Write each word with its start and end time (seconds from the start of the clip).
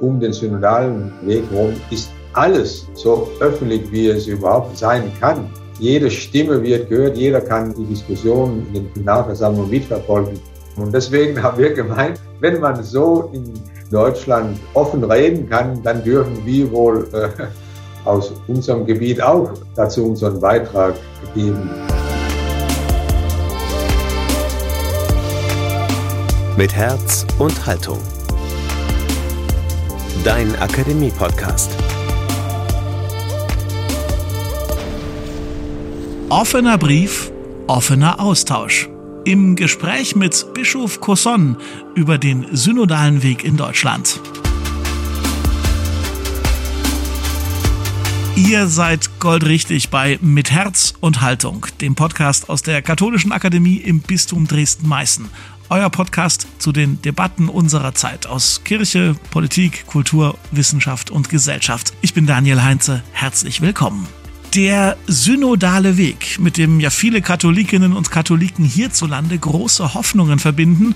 um 0.00 0.20
den 0.20 0.32
synodalen 0.32 1.12
Weg 1.22 1.44
herum 1.50 1.74
ist 1.90 2.10
alles 2.32 2.86
so 2.94 3.28
öffentlich, 3.40 3.90
wie 3.90 4.08
es 4.08 4.26
überhaupt 4.26 4.76
sein 4.76 5.10
kann. 5.20 5.50
Jede 5.78 6.10
Stimme 6.10 6.62
wird 6.62 6.88
gehört, 6.88 7.16
jeder 7.16 7.40
kann 7.40 7.74
die 7.74 7.84
Diskussion 7.84 8.66
in 8.68 8.74
den 8.74 8.92
Plenarversammlungen 8.92 9.70
mitverfolgen. 9.70 10.38
Und 10.76 10.92
deswegen 10.92 11.40
haben 11.42 11.58
wir 11.58 11.72
gemeint, 11.72 12.20
wenn 12.40 12.60
man 12.60 12.82
so 12.82 13.30
in 13.32 13.54
Deutschland 13.90 14.58
offen 14.74 15.02
reden 15.04 15.48
kann, 15.48 15.82
dann 15.82 16.04
dürfen 16.04 16.44
wir 16.44 16.70
wohl 16.70 17.08
äh, 17.12 17.28
aus 18.04 18.32
unserem 18.46 18.86
Gebiet 18.86 19.22
auch 19.22 19.52
dazu 19.74 20.06
unseren 20.06 20.40
Beitrag 20.40 20.94
geben. 21.34 21.70
Mit 26.56 26.74
Herz 26.74 27.24
und 27.38 27.66
Haltung. 27.66 27.98
Dein 30.28 30.54
Akademie-Podcast. 30.56 31.70
Offener 36.28 36.76
Brief, 36.76 37.32
offener 37.66 38.20
Austausch. 38.20 38.90
Im 39.24 39.56
Gespräch 39.56 40.16
mit 40.16 40.52
Bischof 40.52 41.00
Cosson 41.00 41.56
über 41.94 42.18
den 42.18 42.46
synodalen 42.54 43.22
Weg 43.22 43.42
in 43.42 43.56
Deutschland. 43.56 44.20
Ihr 48.36 48.66
seid 48.66 49.20
goldrichtig 49.20 49.88
bei 49.88 50.18
Mit 50.20 50.50
Herz 50.50 50.92
und 51.00 51.22
Haltung, 51.22 51.64
dem 51.80 51.94
Podcast 51.94 52.50
aus 52.50 52.62
der 52.62 52.82
Katholischen 52.82 53.32
Akademie 53.32 53.78
im 53.78 54.00
Bistum 54.00 54.46
Dresden-Meißen. 54.46 55.30
Euer 55.70 55.90
Podcast 55.90 56.48
zu 56.58 56.72
den 56.72 57.02
Debatten 57.02 57.50
unserer 57.50 57.94
Zeit 57.94 58.26
aus 58.26 58.64
Kirche, 58.64 59.14
Politik, 59.30 59.86
Kultur, 59.86 60.38
Wissenschaft 60.50 61.10
und 61.10 61.28
Gesellschaft. 61.28 61.92
Ich 62.00 62.14
bin 62.14 62.26
Daniel 62.26 62.62
Heinze. 62.62 63.02
Herzlich 63.12 63.60
willkommen. 63.60 64.08
Der 64.54 64.96
synodale 65.06 65.98
Weg, 65.98 66.38
mit 66.40 66.56
dem 66.56 66.80
ja 66.80 66.88
viele 66.88 67.20
Katholikinnen 67.20 67.92
und 67.92 68.10
Katholiken 68.10 68.64
hierzulande 68.64 69.38
große 69.38 69.92
Hoffnungen 69.92 70.38
verbinden, 70.38 70.94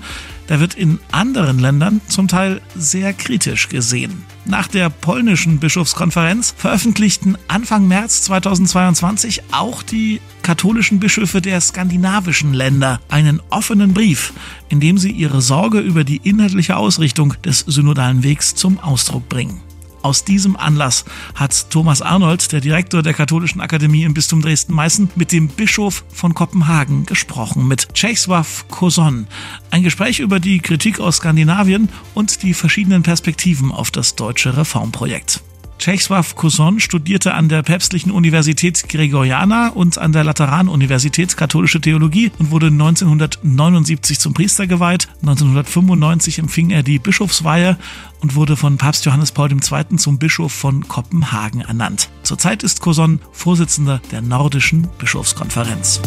der 0.49 0.59
wird 0.59 0.73
in 0.73 0.99
anderen 1.11 1.59
Ländern 1.59 2.01
zum 2.07 2.27
Teil 2.27 2.61
sehr 2.75 3.13
kritisch 3.13 3.69
gesehen. 3.69 4.23
Nach 4.45 4.67
der 4.67 4.89
polnischen 4.89 5.59
Bischofskonferenz 5.59 6.55
veröffentlichten 6.57 7.37
Anfang 7.47 7.87
März 7.87 8.23
2022 8.23 9.43
auch 9.51 9.83
die 9.83 10.19
katholischen 10.41 10.99
Bischöfe 10.99 11.39
der 11.39 11.61
skandinavischen 11.61 12.53
Länder 12.53 12.99
einen 13.07 13.39
offenen 13.51 13.93
Brief, 13.93 14.33
in 14.69 14.79
dem 14.79 14.97
sie 14.97 15.11
ihre 15.11 15.41
Sorge 15.41 15.79
über 15.79 16.03
die 16.03 16.17
inhaltliche 16.17 16.75
Ausrichtung 16.75 17.35
des 17.45 17.59
synodalen 17.59 18.23
Wegs 18.23 18.55
zum 18.55 18.79
Ausdruck 18.79 19.29
bringen. 19.29 19.61
Aus 20.03 20.25
diesem 20.25 20.57
Anlass 20.57 21.05
hat 21.33 21.69
Thomas 21.69 22.01
Arnold, 22.01 22.51
der 22.51 22.59
Direktor 22.59 23.01
der 23.01 23.13
Katholischen 23.13 23.61
Akademie 23.61 24.03
im 24.03 24.13
Bistum 24.13 24.41
Dresden-Meißen, 24.41 25.11
mit 25.15 25.31
dem 25.31 25.47
Bischof 25.47 26.03
von 26.11 26.33
Kopenhagen 26.33 27.05
gesprochen, 27.05 27.69
mit 27.69 27.87
Czesław 27.93 28.65
Kozon. 28.67 29.27
Ein 29.71 29.83
Gespräch 29.83 30.19
über 30.19 30.41
die 30.41 30.59
Kritik 30.59 30.99
aus 30.99 31.17
Skandinavien 31.17 31.87
und 32.15 32.43
die 32.43 32.53
verschiedenen 32.53 33.01
Perspektiven 33.01 33.71
auf 33.71 33.91
das 33.91 34.15
deutsche 34.15 34.57
Reformprojekt. 34.57 35.41
Czesław 35.83 36.35
Kuson 36.35 36.79
studierte 36.79 37.33
an 37.33 37.49
der 37.49 37.61
Päpstlichen 37.61 38.11
Universität 38.11 38.87
Gregoriana 38.87 39.67
und 39.69 39.97
an 39.97 40.13
der 40.13 40.23
Lateranuniversität 40.23 41.35
Katholische 41.35 41.81
Theologie 41.81 42.31
und 42.39 42.51
wurde 42.51 42.67
1979 42.67 44.17
zum 44.17 44.33
Priester 44.33 44.65
geweiht. 44.65 45.09
1995 45.23 46.39
empfing 46.39 46.69
er 46.69 46.83
die 46.83 46.99
Bischofsweihe 46.99 47.77
und 48.23 48.35
wurde 48.35 48.55
von 48.55 48.77
Papst 48.77 49.05
Johannes 49.05 49.33
Paul 49.33 49.51
II. 49.51 49.97
zum 49.97 50.17
Bischof 50.17 50.53
von 50.53 50.87
Kopenhagen 50.87 51.61
ernannt. 51.61 52.09
Zurzeit 52.23 52.63
ist 52.63 52.79
Kuson 52.79 53.19
Vorsitzender 53.33 54.01
der 54.11 54.21
Nordischen 54.21 54.87
Bischofskonferenz. 54.97 56.01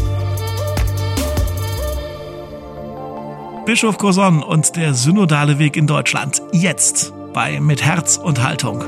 Bischof 3.67 3.99
Kuson 3.99 4.43
und 4.43 4.77
der 4.77 4.95
synodale 4.95 5.59
Weg 5.59 5.77
in 5.77 5.87
Deutschland. 5.87 6.41
Jetzt 6.53 7.13
bei 7.35 7.61
Mit 7.61 7.85
Herz 7.85 8.17
und 8.17 8.43
Haltung. 8.43 8.81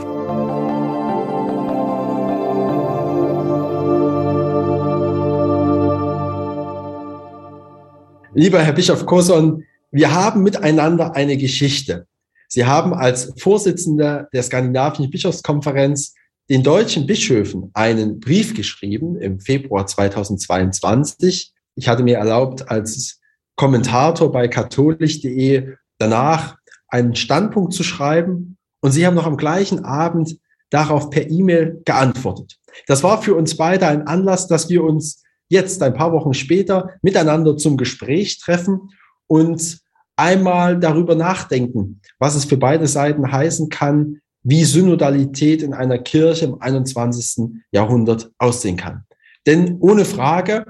Lieber 8.33 8.63
Herr 8.63 8.73
Bischof 8.73 9.05
Koson, 9.05 9.65
wir 9.91 10.13
haben 10.15 10.43
miteinander 10.43 11.15
eine 11.15 11.37
Geschichte. 11.37 12.08
Sie 12.49 12.65
haben 12.65 12.95
als 12.95 13.33
Vorsitzender 13.39 14.29
der 14.33 14.43
Skandinavischen 14.43 15.11
Bischofskonferenz 15.11 16.15
den 16.49 16.63
deutschen 16.63 17.07
Bischöfen 17.07 17.71
einen 17.75 18.21
Brief 18.21 18.55
geschrieben 18.55 19.17
im 19.17 19.39
Februar 19.39 19.87
2022. 19.87 21.53
Ich 21.75 21.89
hatte 21.89 22.03
mir 22.03 22.17
erlaubt, 22.17 22.71
als 22.71 23.21
Kommentator 23.55 24.33
bei 24.33 24.49
katholisch.de 24.49 25.75
danach 25.99 26.57
einen 26.89 27.15
Standpunkt 27.15 27.75
zu 27.75 27.83
schreiben. 27.83 28.57
Und 28.81 28.93
Sie 28.93 29.07
haben 29.07 29.15
noch 29.15 29.27
am 29.27 29.37
gleichen 29.37 29.85
Abend 29.85 30.39
darauf 30.71 31.11
per 31.11 31.29
E-Mail 31.29 31.83
geantwortet. 31.85 32.57
Das 32.87 33.03
war 33.03 33.21
für 33.21 33.35
uns 33.35 33.57
beide 33.57 33.87
ein 33.87 34.07
Anlass, 34.07 34.49
dass 34.49 34.71
wir 34.71 34.83
uns 34.85 35.23
jetzt 35.49 35.83
ein 35.83 35.95
paar 35.95 36.13
Wochen 36.13 36.35
später 36.35 36.91
miteinander 37.03 37.57
zum 37.57 37.77
Gespräch 37.77 38.39
treffen 38.39 38.91
und 39.27 39.81
einmal 40.19 40.79
darüber 40.79 41.15
nachdenken, 41.15 42.01
was 42.19 42.35
es 42.35 42.45
für 42.45 42.57
beide 42.57 42.87
Seiten 42.87 43.31
heißen 43.31 43.69
kann, 43.69 44.21
wie 44.43 44.65
Synodalität 44.65 45.63
in 45.63 45.75
einer 45.75 45.99
Kirche 45.99 46.47
im 46.47 46.61
21. 46.61 47.51
Jahrhundert 47.71 48.31
aussehen 48.39 48.77
kann. 48.77 49.05
Denn 49.47 49.77
ohne 49.81 50.05
Frage, 50.05 50.65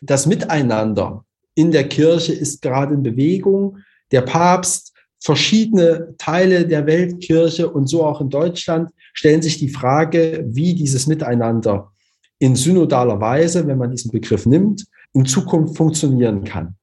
das 0.00 0.26
Miteinander 0.26 1.24
in 1.54 1.70
der 1.70 1.88
Kirche 1.88 2.32
ist 2.32 2.62
gerade 2.62 2.94
in 2.94 3.02
Bewegung. 3.02 3.78
Der 4.12 4.22
Papst, 4.22 4.94
verschiedene 5.20 6.14
Teile 6.18 6.66
der 6.66 6.86
Weltkirche 6.86 7.68
und 7.68 7.88
so 7.88 8.04
auch 8.04 8.20
in 8.20 8.30
Deutschland 8.30 8.90
stellen 9.12 9.42
sich 9.42 9.58
die 9.58 9.68
Frage, 9.68 10.44
wie 10.48 10.74
dieses 10.74 11.06
Miteinander 11.06 11.90
in 12.38 12.54
synodaler 12.54 13.20
Weise, 13.20 13.66
wenn 13.66 13.78
man 13.78 13.90
diesen 13.90 14.12
Begriff 14.12 14.46
nimmt, 14.46 14.86
in 15.12 15.26
Zukunft 15.26 15.76
funktionieren 15.76 16.44
kann. 16.44 16.77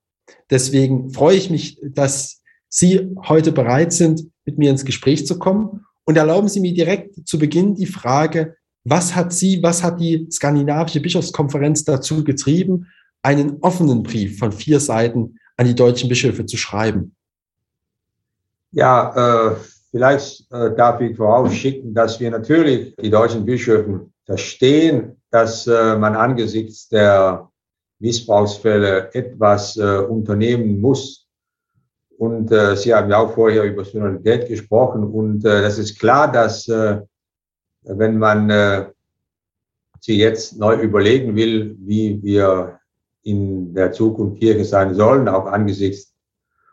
Deswegen 0.50 1.11
freue 1.11 1.38
ich 1.38 1.50
mich, 1.50 1.79
dass 1.81 2.41
Sie 2.69 3.16
heute 3.28 3.51
bereit 3.51 3.94
sind, 3.94 4.29
mit 4.45 4.57
mir 4.57 4.69
ins 4.69 4.85
Gespräch 4.85 5.25
zu 5.25 5.39
kommen. 5.39 5.85
Und 6.03 6.17
erlauben 6.17 6.50
Sie 6.50 6.59
mir 6.59 6.73
direkt 6.73 7.28
zu 7.28 7.39
Beginn 7.39 7.75
die 7.75 7.85
Frage, 7.85 8.56
was 8.83 9.16
hat 9.16 9.33
Sie, 9.33 9.63
was 9.63 9.83
hat 9.83 10.00
die 10.00 10.28
skandinavische 10.31 11.00
Bischofskonferenz 11.00 11.83
dazu 11.83 12.23
getrieben, 12.23 12.88
einen 13.23 13.57
offenen 13.61 14.03
Brief 14.03 14.38
von 14.38 14.51
vier 14.51 14.79
Seiten 14.79 15.39
an 15.57 15.66
die 15.66 15.73
deutschen 15.73 16.09
Bischöfe 16.09 16.45
zu 16.45 16.57
schreiben? 16.57 17.16
Ja, 18.72 19.51
äh, 19.51 19.56
vielleicht 19.89 20.51
äh, 20.51 20.75
darf 20.75 21.01
ich 21.01 21.17
vorausschicken, 21.17 21.94
dass 21.94 22.19
wir 22.19 22.29
natürlich 22.29 22.95
die 22.97 23.09
deutschen 23.09 23.45
Bischöfe 23.45 24.07
verstehen, 24.25 25.16
dass 25.31 25.66
äh, 25.66 25.97
man 25.97 26.16
angesichts 26.16 26.89
der 26.89 27.50
Missbrauchsfälle 28.00 29.13
etwas 29.13 29.78
äh, 29.78 30.00
unternehmen 30.00 30.81
muss. 30.81 31.28
Und 32.17 32.51
äh, 32.51 32.75
Sie 32.75 32.94
haben 32.94 33.09
ja 33.09 33.17
auch 33.17 33.33
vorher 33.33 33.63
über 33.63 33.83
Synodalität 33.83 34.47
gesprochen. 34.47 35.03
Und 35.03 35.45
äh, 35.45 35.61
das 35.61 35.78
ist 35.78 36.00
klar, 36.00 36.31
dass 36.31 36.67
äh, 36.67 37.01
wenn 37.83 38.17
man 38.17 38.50
äh, 38.50 38.85
sich 40.00 40.17
jetzt 40.17 40.57
neu 40.57 40.75
überlegen 40.75 41.35
will, 41.35 41.75
wie 41.79 42.22
wir 42.22 42.79
in 43.23 43.73
der 43.73 43.91
Zukunft 43.91 44.39
Kirche 44.39 44.66
sein 44.66 44.94
sollen, 44.94 45.27
auch 45.27 45.45
angesichts 45.45 46.13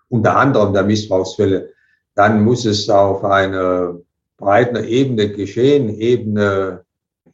unter 0.09 0.37
anderem 0.37 0.75
der 0.75 0.83
Missbrauchsfälle, 0.83 1.71
dann 2.15 2.45
muss 2.45 2.67
es 2.67 2.91
auf 2.91 3.25
einer 3.25 3.99
breiten 4.37 4.85
Ebene 4.85 5.31
geschehen, 5.31 5.89
Ebene 5.89 6.85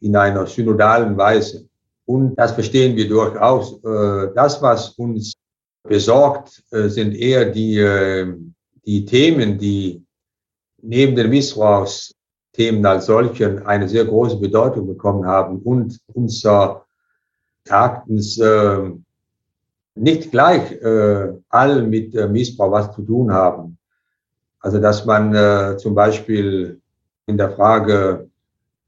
in 0.00 0.14
einer 0.14 0.46
synodalen 0.46 1.17
Weise. 1.17 1.68
Und 2.08 2.37
das 2.37 2.52
verstehen 2.52 2.96
wir 2.96 3.06
durchaus. 3.06 3.84
Äh, 3.84 4.32
das, 4.34 4.62
was 4.62 4.88
uns 4.93 5.34
besorgt, 5.82 6.64
äh, 6.70 6.88
sind 6.88 7.14
eher 7.14 7.50
die, 7.50 7.78
äh, 7.78 8.34
die 8.87 9.05
Themen, 9.05 9.58
die 9.58 10.02
neben 10.81 11.14
den 11.14 11.28
Missbrauchsthemen 11.28 12.87
als 12.87 13.05
solchen 13.05 13.58
eine 13.66 13.87
sehr 13.90 14.06
große 14.06 14.38
Bedeutung 14.38 14.87
bekommen 14.87 15.26
haben 15.26 15.58
und 15.58 15.99
unser 16.14 16.87
Erachtens 17.66 18.40
nicht 19.94 20.31
gleich 20.31 20.82
allen 21.50 21.90
mit 21.90 22.14
Missbrauch 22.31 22.70
was 22.70 22.94
zu 22.94 23.02
tun 23.02 23.31
haben. 23.31 23.76
Also 24.60 24.78
dass 24.78 25.05
man 25.05 25.76
zum 25.78 25.94
Beispiel 25.94 26.81
in 27.26 27.37
der 27.37 27.50
Frage 27.50 28.31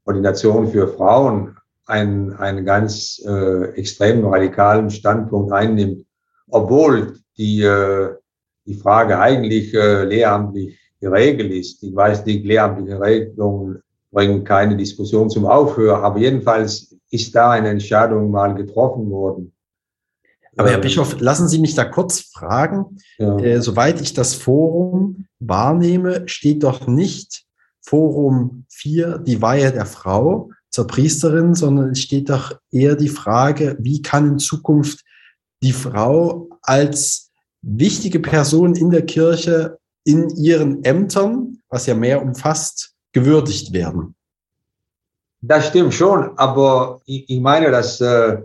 Ordination 0.05 0.71
für 0.71 0.87
Frauen 0.87 1.55
einen, 1.91 2.33
einen 2.33 2.65
ganz 2.65 3.21
äh, 3.27 3.65
extremen 3.75 4.25
radikalen 4.25 4.89
Standpunkt 4.89 5.51
einnimmt, 5.51 6.05
obwohl 6.49 7.19
die, 7.37 7.61
äh, 7.61 8.15
die 8.65 8.75
Frage 8.75 9.19
eigentlich 9.19 9.73
äh, 9.73 10.05
lehramtlich 10.05 10.79
geregelt 11.01 11.51
ist. 11.51 11.83
Ich 11.83 11.93
weiß, 11.93 12.23
die 12.23 12.39
lehramtliche 12.39 12.99
Regelungen 12.99 13.83
bringen 14.11 14.43
keine 14.43 14.77
Diskussion 14.77 15.29
zum 15.29 15.45
Aufhören, 15.45 16.03
aber 16.03 16.19
jedenfalls 16.19 16.95
ist 17.09 17.35
da 17.35 17.51
eine 17.51 17.69
Entscheidung 17.69 18.31
mal 18.31 18.55
getroffen 18.55 19.09
worden. 19.09 19.53
Aber 20.57 20.69
Herr 20.69 20.79
Bischof, 20.79 21.19
lassen 21.19 21.47
Sie 21.47 21.59
mich 21.59 21.75
da 21.75 21.85
kurz 21.85 22.19
fragen. 22.21 22.97
Ja. 23.17 23.37
Äh, 23.37 23.61
soweit 23.61 24.01
ich 24.01 24.13
das 24.13 24.33
Forum 24.33 25.25
wahrnehme, 25.39 26.27
steht 26.27 26.63
doch 26.63 26.87
nicht 26.87 27.45
Forum 27.81 28.65
4 28.69 29.19
die 29.19 29.41
Weihe 29.41 29.71
der 29.71 29.85
Frau 29.85 30.51
zur 30.71 30.87
Priesterin, 30.87 31.53
sondern 31.53 31.91
es 31.91 31.99
steht 31.99 32.29
doch 32.29 32.53
eher 32.71 32.95
die 32.95 33.09
Frage, 33.09 33.77
wie 33.79 34.01
kann 34.01 34.27
in 34.27 34.39
Zukunft 34.39 35.03
die 35.61 35.73
Frau 35.73 36.49
als 36.61 37.29
wichtige 37.61 38.19
Person 38.19 38.75
in 38.75 38.89
der 38.89 39.05
Kirche 39.05 39.77
in 40.03 40.29
ihren 40.29 40.83
Ämtern, 40.83 41.59
was 41.69 41.85
ja 41.85 41.93
mehr 41.93 42.21
umfasst, 42.23 42.95
gewürdigt 43.11 43.73
werden. 43.73 44.15
Das 45.41 45.67
stimmt 45.67 45.93
schon, 45.93 46.37
aber 46.37 47.01
ich, 47.05 47.39
meine, 47.39 47.69
dass 47.69 47.99
äh, 47.99 48.41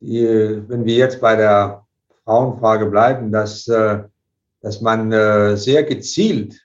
wenn 0.00 0.84
wir 0.84 0.94
jetzt 0.94 1.20
bei 1.20 1.36
der 1.36 1.86
Frauenfrage 2.24 2.86
bleiben, 2.86 3.30
dass, 3.30 3.68
äh, 3.68 4.02
dass 4.60 4.80
man 4.80 5.12
äh, 5.12 5.56
sehr 5.56 5.84
gezielt 5.84 6.60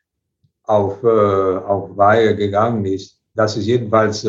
auf, 0.64 1.02
auf 1.02 1.96
Weihe 1.96 2.36
gegangen 2.36 2.84
ist. 2.84 3.18
Das 3.34 3.56
ist 3.56 3.68
jedenfalls 3.68 4.28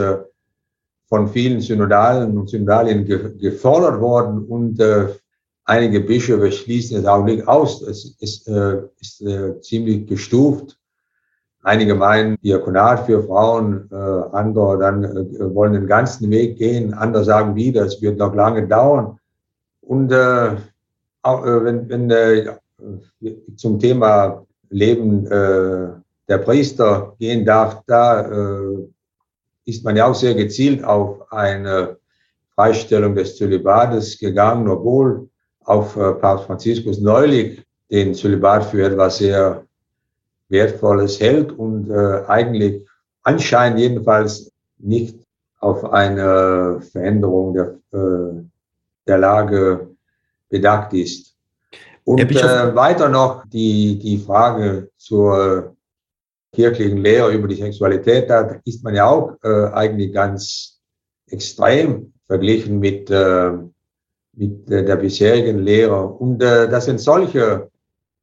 von 1.08 1.28
vielen 1.28 1.60
Synodalen 1.60 2.36
und 2.36 2.50
Synodalien 2.50 3.04
ge 3.04 3.36
gefordert 3.38 4.00
worden 4.00 4.44
und 4.44 4.78
äh, 4.80 5.06
einige 5.64 6.00
Bischöfe 6.00 6.52
schließen 6.52 6.98
es 6.98 7.06
auch 7.06 7.24
nicht 7.24 7.46
aus. 7.48 7.82
Es 7.82 8.16
ist, 8.20 8.48
äh, 8.48 8.82
ist 9.00 9.22
äh, 9.22 9.60
ziemlich 9.60 10.06
gestuft. 10.06 10.78
Einige 11.62 11.94
meinen 11.94 12.38
Diakonat 12.42 13.06
für 13.06 13.22
Frauen, 13.22 13.88
äh, 13.90 13.94
andere 13.94 14.78
dann 14.78 15.04
äh, 15.04 15.54
wollen 15.54 15.72
den 15.72 15.86
ganzen 15.86 16.30
Weg 16.30 16.58
gehen, 16.58 16.94
andere 16.94 17.24
sagen 17.24 17.54
wieder, 17.56 17.84
es 17.84 18.00
wird 18.00 18.18
noch 18.18 18.34
lange 18.34 18.66
dauern. 18.66 19.18
Und 19.80 20.12
äh, 20.12 20.56
auch, 21.22 21.44
äh, 21.44 21.64
wenn, 21.64 21.88
wenn 21.88 22.10
äh, 22.10 22.56
zum 23.56 23.78
Thema 23.78 24.44
Leben 24.70 25.26
äh, 25.26 25.88
der 26.28 26.38
Priester 26.38 27.14
gehen 27.18 27.44
darf, 27.44 27.82
da 27.86 28.20
äh, 28.20 28.88
ist 29.68 29.84
man 29.84 29.96
ja 29.96 30.06
auch 30.06 30.14
sehr 30.14 30.34
gezielt 30.34 30.82
auf 30.82 31.30
eine 31.30 31.98
Freistellung 32.54 33.14
des 33.14 33.36
Zölibates 33.36 34.18
gegangen, 34.18 34.66
obwohl 34.66 35.28
auf 35.64 35.94
äh, 35.96 36.14
Papst 36.14 36.46
Franziskus 36.46 36.98
neulich 37.00 37.62
den 37.90 38.14
Zölibat 38.14 38.64
für 38.64 38.84
etwas 38.84 39.18
sehr 39.18 39.64
Wertvolles 40.48 41.20
hält 41.20 41.52
und 41.52 41.90
äh, 41.90 42.24
eigentlich 42.26 42.82
anscheinend 43.22 43.78
jedenfalls 43.78 44.50
nicht 44.78 45.18
auf 45.60 45.84
eine 45.84 46.80
Veränderung 46.90 47.52
der, 47.52 47.74
äh, 47.92 48.42
der 49.06 49.18
Lage 49.18 49.88
bedacht 50.48 50.94
ist. 50.94 51.36
Und 52.04 52.20
äh, 52.20 52.74
weiter 52.74 53.10
noch 53.10 53.44
die, 53.46 53.98
die 53.98 54.16
Frage 54.16 54.88
zur 54.96 55.76
kirchlichen 56.52 56.98
Lehre 56.98 57.32
über 57.32 57.48
die 57.48 57.56
Sexualität, 57.56 58.30
da 58.30 58.60
ist 58.64 58.82
man 58.82 58.94
ja 58.94 59.08
auch 59.08 59.36
äh, 59.42 59.66
eigentlich 59.72 60.12
ganz 60.12 60.80
extrem 61.26 62.12
verglichen 62.26 62.78
mit, 62.78 63.10
äh, 63.10 63.52
mit 64.34 64.70
äh, 64.70 64.84
der 64.84 64.96
bisherigen 64.96 65.58
Lehre. 65.58 66.06
Und 66.06 66.42
äh, 66.42 66.68
das 66.68 66.86
sind 66.86 67.00
solche, 67.00 67.70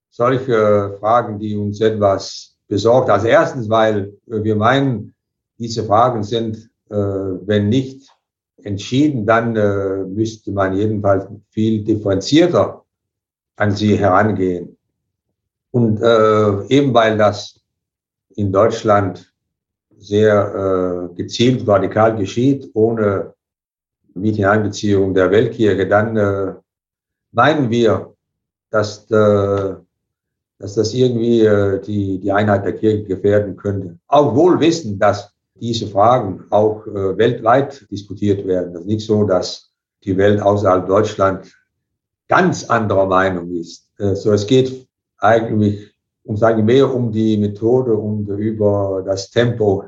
solche 0.09 0.97
Fragen, 0.99 1.39
die 1.39 1.55
uns 1.55 1.81
etwas 1.81 2.55
besorgt. 2.67 3.09
Also 3.09 3.27
erstens, 3.27 3.69
weil 3.69 4.13
wir 4.25 4.55
meinen, 4.55 5.13
diese 5.57 5.83
Fragen 5.83 6.23
sind, 6.23 6.69
äh, 6.89 6.95
wenn 6.95 7.69
nicht 7.69 8.09
entschieden, 8.63 9.25
dann 9.25 9.55
äh, 9.55 10.03
müsste 10.05 10.51
man 10.51 10.75
jedenfalls 10.75 11.27
viel 11.49 11.83
differenzierter 11.83 12.83
an 13.57 13.71
sie 13.71 13.97
herangehen. 13.97 14.77
Und 15.71 16.01
äh, 16.01 16.65
eben 16.67 16.93
weil 16.93 17.17
das 17.17 17.61
in 18.35 18.51
Deutschland 18.51 19.33
sehr 19.97 21.09
äh, 21.11 21.15
gezielt 21.15 21.67
radikal 21.67 22.15
geschieht, 22.15 22.69
ohne 22.73 23.33
Mieteinbeziehung 24.13 25.13
der 25.13 25.31
Weltkirche, 25.31 25.87
dann 25.87 26.17
äh, 26.17 26.53
meinen 27.31 27.69
wir, 27.69 28.13
dass, 28.69 29.09
äh, 29.11 29.75
dass 30.59 30.75
das 30.75 30.93
irgendwie 30.93 31.41
äh, 31.41 31.81
die, 31.81 32.19
die 32.19 32.31
Einheit 32.31 32.65
der 32.65 32.73
Kirche 32.73 33.03
gefährden 33.03 33.55
könnte. 33.55 33.97
Auch 34.07 34.35
wohl 34.35 34.59
wissen, 34.59 34.99
dass 34.99 35.33
diese 35.55 35.87
Fragen 35.87 36.43
auch 36.49 36.85
äh, 36.87 37.17
weltweit 37.17 37.85
diskutiert 37.89 38.45
werden. 38.45 38.73
Das 38.73 38.81
ist 38.81 38.87
nicht 38.87 39.05
so, 39.05 39.23
dass 39.23 39.71
die 40.03 40.17
Welt 40.17 40.41
außerhalb 40.41 40.85
Deutschland 40.87 41.53
ganz 42.27 42.65
anderer 42.65 43.05
Meinung 43.05 43.51
ist. 43.51 43.89
Äh, 43.97 44.15
so, 44.15 44.31
es 44.31 44.47
geht 44.47 44.87
eigentlich 45.17 45.94
um 46.25 46.35
sage 46.35 46.63
mehr 46.63 46.93
um 46.93 47.11
die 47.11 47.37
Methode 47.37 47.93
und 47.93 48.27
über 48.27 49.03
das 49.05 49.29
Tempo. 49.29 49.85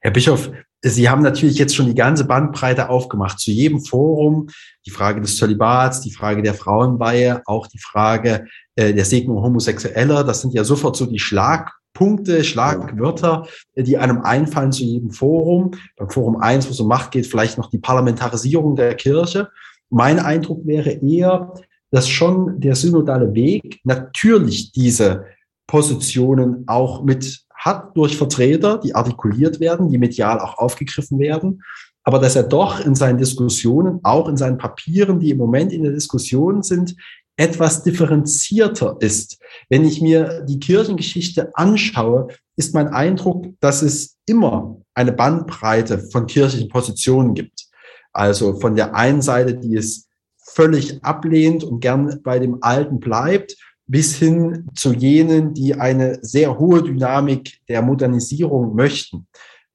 Herr 0.00 0.12
Bischof, 0.12 0.50
Sie 0.82 1.10
haben 1.10 1.22
natürlich 1.22 1.58
jetzt 1.58 1.76
schon 1.76 1.86
die 1.86 1.94
ganze 1.94 2.24
Bandbreite 2.24 2.88
aufgemacht. 2.88 3.38
Zu 3.38 3.50
jedem 3.50 3.80
Forum 3.80 4.48
die 4.86 4.90
Frage 4.90 5.20
des 5.20 5.36
Zölibats, 5.36 6.00
die 6.00 6.12
Frage 6.12 6.40
der 6.40 6.54
Frauenweihe, 6.54 7.42
auch 7.44 7.66
die 7.66 7.78
Frage 7.78 8.46
äh, 8.76 8.94
der 8.94 9.04
Segnung 9.04 9.42
Homosexueller. 9.42 10.24
Das 10.24 10.40
sind 10.40 10.54
ja 10.54 10.64
sofort 10.64 10.96
so 10.96 11.04
die 11.04 11.18
Schlagpunkte, 11.18 12.44
Schlagwörter, 12.44 13.46
die 13.76 13.98
einem 13.98 14.22
einfallen 14.22 14.72
zu 14.72 14.84
jedem 14.84 15.10
Forum. 15.10 15.72
Beim 15.96 16.08
Forum 16.08 16.36
1, 16.36 16.66
wo 16.66 16.70
es 16.70 16.80
um 16.80 16.88
Macht 16.88 17.10
geht, 17.10 17.26
vielleicht 17.26 17.58
noch 17.58 17.68
die 17.68 17.78
Parlamentarisierung 17.78 18.74
der 18.74 18.94
Kirche. 18.94 19.50
Mein 19.90 20.18
Eindruck 20.18 20.66
wäre 20.66 20.92
eher, 20.92 21.52
dass 21.90 22.08
schon 22.08 22.60
der 22.60 22.74
synodale 22.74 23.34
Weg 23.34 23.80
natürlich 23.84 24.72
diese 24.72 25.24
Positionen 25.66 26.64
auch 26.66 27.02
mit 27.02 27.44
hat 27.54 27.94
durch 27.96 28.16
Vertreter, 28.16 28.78
die 28.78 28.94
artikuliert 28.94 29.60
werden, 29.60 29.90
die 29.90 29.98
medial 29.98 30.40
auch 30.40 30.56
aufgegriffen 30.56 31.18
werden, 31.18 31.62
aber 32.04 32.18
dass 32.18 32.34
er 32.34 32.44
doch 32.44 32.80
in 32.84 32.94
seinen 32.94 33.18
Diskussionen, 33.18 34.00
auch 34.02 34.28
in 34.28 34.36
seinen 34.36 34.56
Papieren, 34.56 35.20
die 35.20 35.30
im 35.30 35.38
Moment 35.38 35.72
in 35.72 35.82
der 35.82 35.92
Diskussion 35.92 36.62
sind, 36.62 36.96
etwas 37.36 37.82
differenzierter 37.82 38.96
ist. 39.00 39.38
Wenn 39.68 39.84
ich 39.84 40.00
mir 40.00 40.44
die 40.48 40.58
Kirchengeschichte 40.58 41.50
anschaue, 41.54 42.28
ist 42.56 42.74
mein 42.74 42.88
Eindruck, 42.88 43.46
dass 43.60 43.82
es 43.82 44.18
immer 44.26 44.78
eine 44.94 45.12
Bandbreite 45.12 45.98
von 46.10 46.26
kirchlichen 46.26 46.68
Positionen 46.68 47.34
gibt. 47.34 47.66
Also 48.12 48.58
von 48.60 48.74
der 48.74 48.94
einen 48.94 49.22
Seite, 49.22 49.54
die 49.54 49.76
es 49.76 50.09
völlig 50.54 51.02
ablehnt 51.04 51.64
und 51.64 51.80
gern 51.80 52.20
bei 52.22 52.38
dem 52.38 52.58
Alten 52.62 53.00
bleibt, 53.00 53.56
bis 53.86 54.14
hin 54.16 54.68
zu 54.74 54.92
jenen, 54.92 55.52
die 55.54 55.74
eine 55.74 56.18
sehr 56.22 56.58
hohe 56.58 56.82
Dynamik 56.82 57.58
der 57.68 57.82
Modernisierung 57.82 58.74
möchten. 58.74 59.26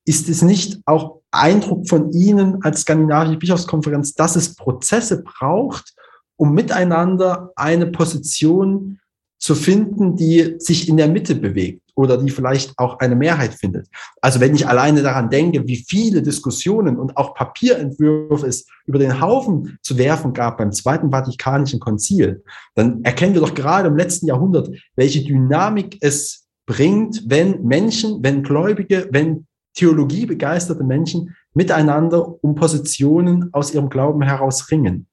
Ist 0.06 0.30
es 0.30 0.42
nicht 0.42 0.80
auch 0.86 1.22
Eindruck 1.32 1.90
von 1.90 2.12
Ihnen 2.12 2.64
als 2.64 2.82
skandinavische 2.82 3.38
Bischofskonferenz, 3.38 4.14
dass 4.14 4.36
es 4.36 4.56
Prozesse 4.56 5.24
braucht, 5.24 5.94
um 6.38 6.54
miteinander 6.54 7.52
eine 7.56 7.88
Position 7.88 9.00
zu 9.46 9.54
finden, 9.54 10.16
die 10.16 10.56
sich 10.58 10.90
in 10.90 10.98
der 10.98 11.08
Mitte 11.08 11.36
bewegt? 11.36 11.82
oder 11.98 12.18
die 12.18 12.30
vielleicht 12.30 12.78
auch 12.78 13.00
eine 13.00 13.16
Mehrheit 13.16 13.54
findet. 13.54 13.88
Also 14.20 14.42
wenn 14.42 14.54
ich 14.54 14.68
alleine 14.68 15.02
daran 15.02 15.30
denke, 15.30 15.66
wie 15.66 15.78
viele 15.88 16.22
Diskussionen 16.22 16.98
und 16.98 17.16
auch 17.16 17.34
Papierentwürfe 17.34 18.48
es 18.48 18.66
über 18.86 19.00
den 19.00 19.22
Haufen 19.22 19.80
zu 19.82 19.98
werfen 19.98 20.34
gab 20.34 20.58
beim 20.58 20.74
Zweiten 20.74 21.10
Vatikanischen 21.10 21.80
Konzil, 21.80 22.44
dann 22.74 23.02
erkennen 23.06 23.34
wir 23.34 23.40
doch 23.40 23.54
gerade 23.54 23.88
im 23.88 23.96
letzten 23.96 24.26
Jahrhundert, 24.26 24.70
welche 24.98 25.24
Dynamik 25.24 25.98
es 26.02 26.48
bringt, 26.66 27.24
wenn 27.28 27.64
Menschen, 27.64 28.22
wenn 28.22 28.44
Gläubige, 28.44 29.08
wenn 29.12 29.48
theologiebegeisterte 29.76 30.84
Menschen 30.84 31.34
miteinander 31.54 32.44
um 32.44 32.56
Positionen 32.56 33.54
aus 33.54 33.74
ihrem 33.74 33.88
Glauben 33.88 34.22
heraus 34.22 34.70
ringen. 34.70 35.08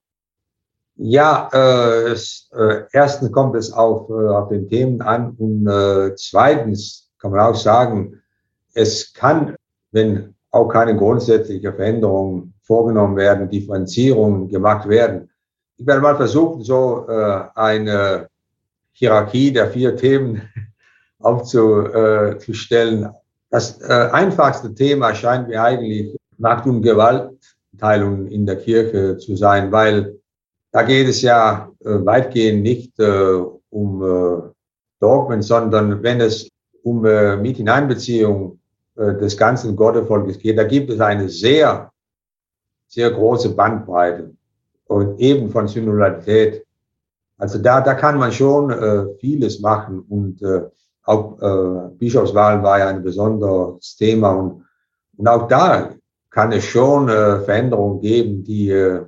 Ja, 1.05 1.51
äh, 1.53 2.13
es, 2.13 2.49
äh, 2.57 2.85
erstens 2.93 3.33
kommt 3.33 3.57
es 3.57 3.73
auf, 3.73 4.09
äh, 4.09 4.29
auf 4.29 4.51
den 4.51 4.69
Themen 4.69 5.03
an 5.03 5.35
und 5.37 5.67
äh, 5.67 6.15
zweitens 6.15 7.11
kann 7.19 7.33
man 7.33 7.41
auch 7.41 7.57
sagen, 7.57 8.23
es 8.73 9.13
kann, 9.13 9.57
wenn 9.91 10.37
auch 10.53 10.69
keine 10.69 10.97
grundsätzliche 10.97 11.73
Veränderung 11.73 12.53
vorgenommen 12.63 13.17
werden, 13.17 13.51
Differenzierungen 13.51 14.49
gemacht 14.49 14.89
werden. 14.89 15.29
Ich 15.77 15.85
werde 15.85 16.03
mal 16.03 16.15
versuchen, 16.17 16.63
so 16.63 17.05
äh, 17.09 17.47
eine 17.57 18.29
Hierarchie 18.93 19.53
der 19.53 19.71
vier 19.71 19.97
Themen 19.97 20.43
aufzustellen. 21.19 23.11
Das 23.51 23.81
äh, 23.81 24.09
einfachste 24.13 24.73
Thema 24.73 25.17
scheint 25.17 25.49
mir 25.49 25.65
eigentlich 25.65 26.17
Macht- 26.39 26.67
und 26.67 26.83
Gewaltteilung 26.83 28.29
in 28.29 28.47
der 28.47 28.57
Kirche 28.57 29.17
zu 29.19 29.35
sein, 29.35 29.73
weil 29.73 30.22
da 30.73 30.83
geht 30.83 31.07
es 31.07 31.23
ja 31.23 31.71
äh, 31.81 32.05
weitgehend 32.05 32.63
nicht 32.63 32.99
äh, 32.99 33.43
um 33.71 34.03
äh, 34.03 34.43
Dogmen, 35.01 35.43
sondern 35.43 36.03
wenn 36.03 36.21
es 36.21 36.49
um 36.83 37.05
äh, 37.05 37.37
Mit-Hineinbeziehung 37.37 38.59
äh, 38.97 39.15
des 39.15 39.37
ganzen 39.37 39.77
Gottevolkes 39.77 40.39
geht, 40.39 40.59
da 40.59 40.65
gibt 40.65 40.91
es 40.91 41.01
eine 41.01 41.29
sehr, 41.29 41.93
sehr 42.89 43.11
große 43.11 43.51
Bandbreite 43.51 44.33
und 44.87 45.21
eben 45.21 45.51
von 45.51 45.69
Synodalität. 45.69 46.65
Also 47.37 47.59
da, 47.59 47.81
da 47.81 47.95
kann 47.95 48.19
man 48.19 48.33
schon 48.33 48.71
äh, 48.71 49.15
vieles 49.19 49.61
machen 49.61 50.01
und 50.09 50.43
äh, 50.43 50.63
auch 51.05 51.39
äh, 51.41 51.89
Bischofswahl 51.99 52.63
war 52.63 52.79
ja 52.79 52.89
ein 52.89 53.03
besonderes 53.03 53.97
Thema 53.97 54.31
und, 54.31 54.65
und 55.17 55.29
auch 55.29 55.49
da 55.49 55.91
kann 56.31 56.53
es 56.53 56.65
schon 56.65 57.09
äh, 57.09 57.41
Veränderungen 57.41 58.01
geben, 58.01 58.45
die 58.45 58.71
äh, 58.71 59.05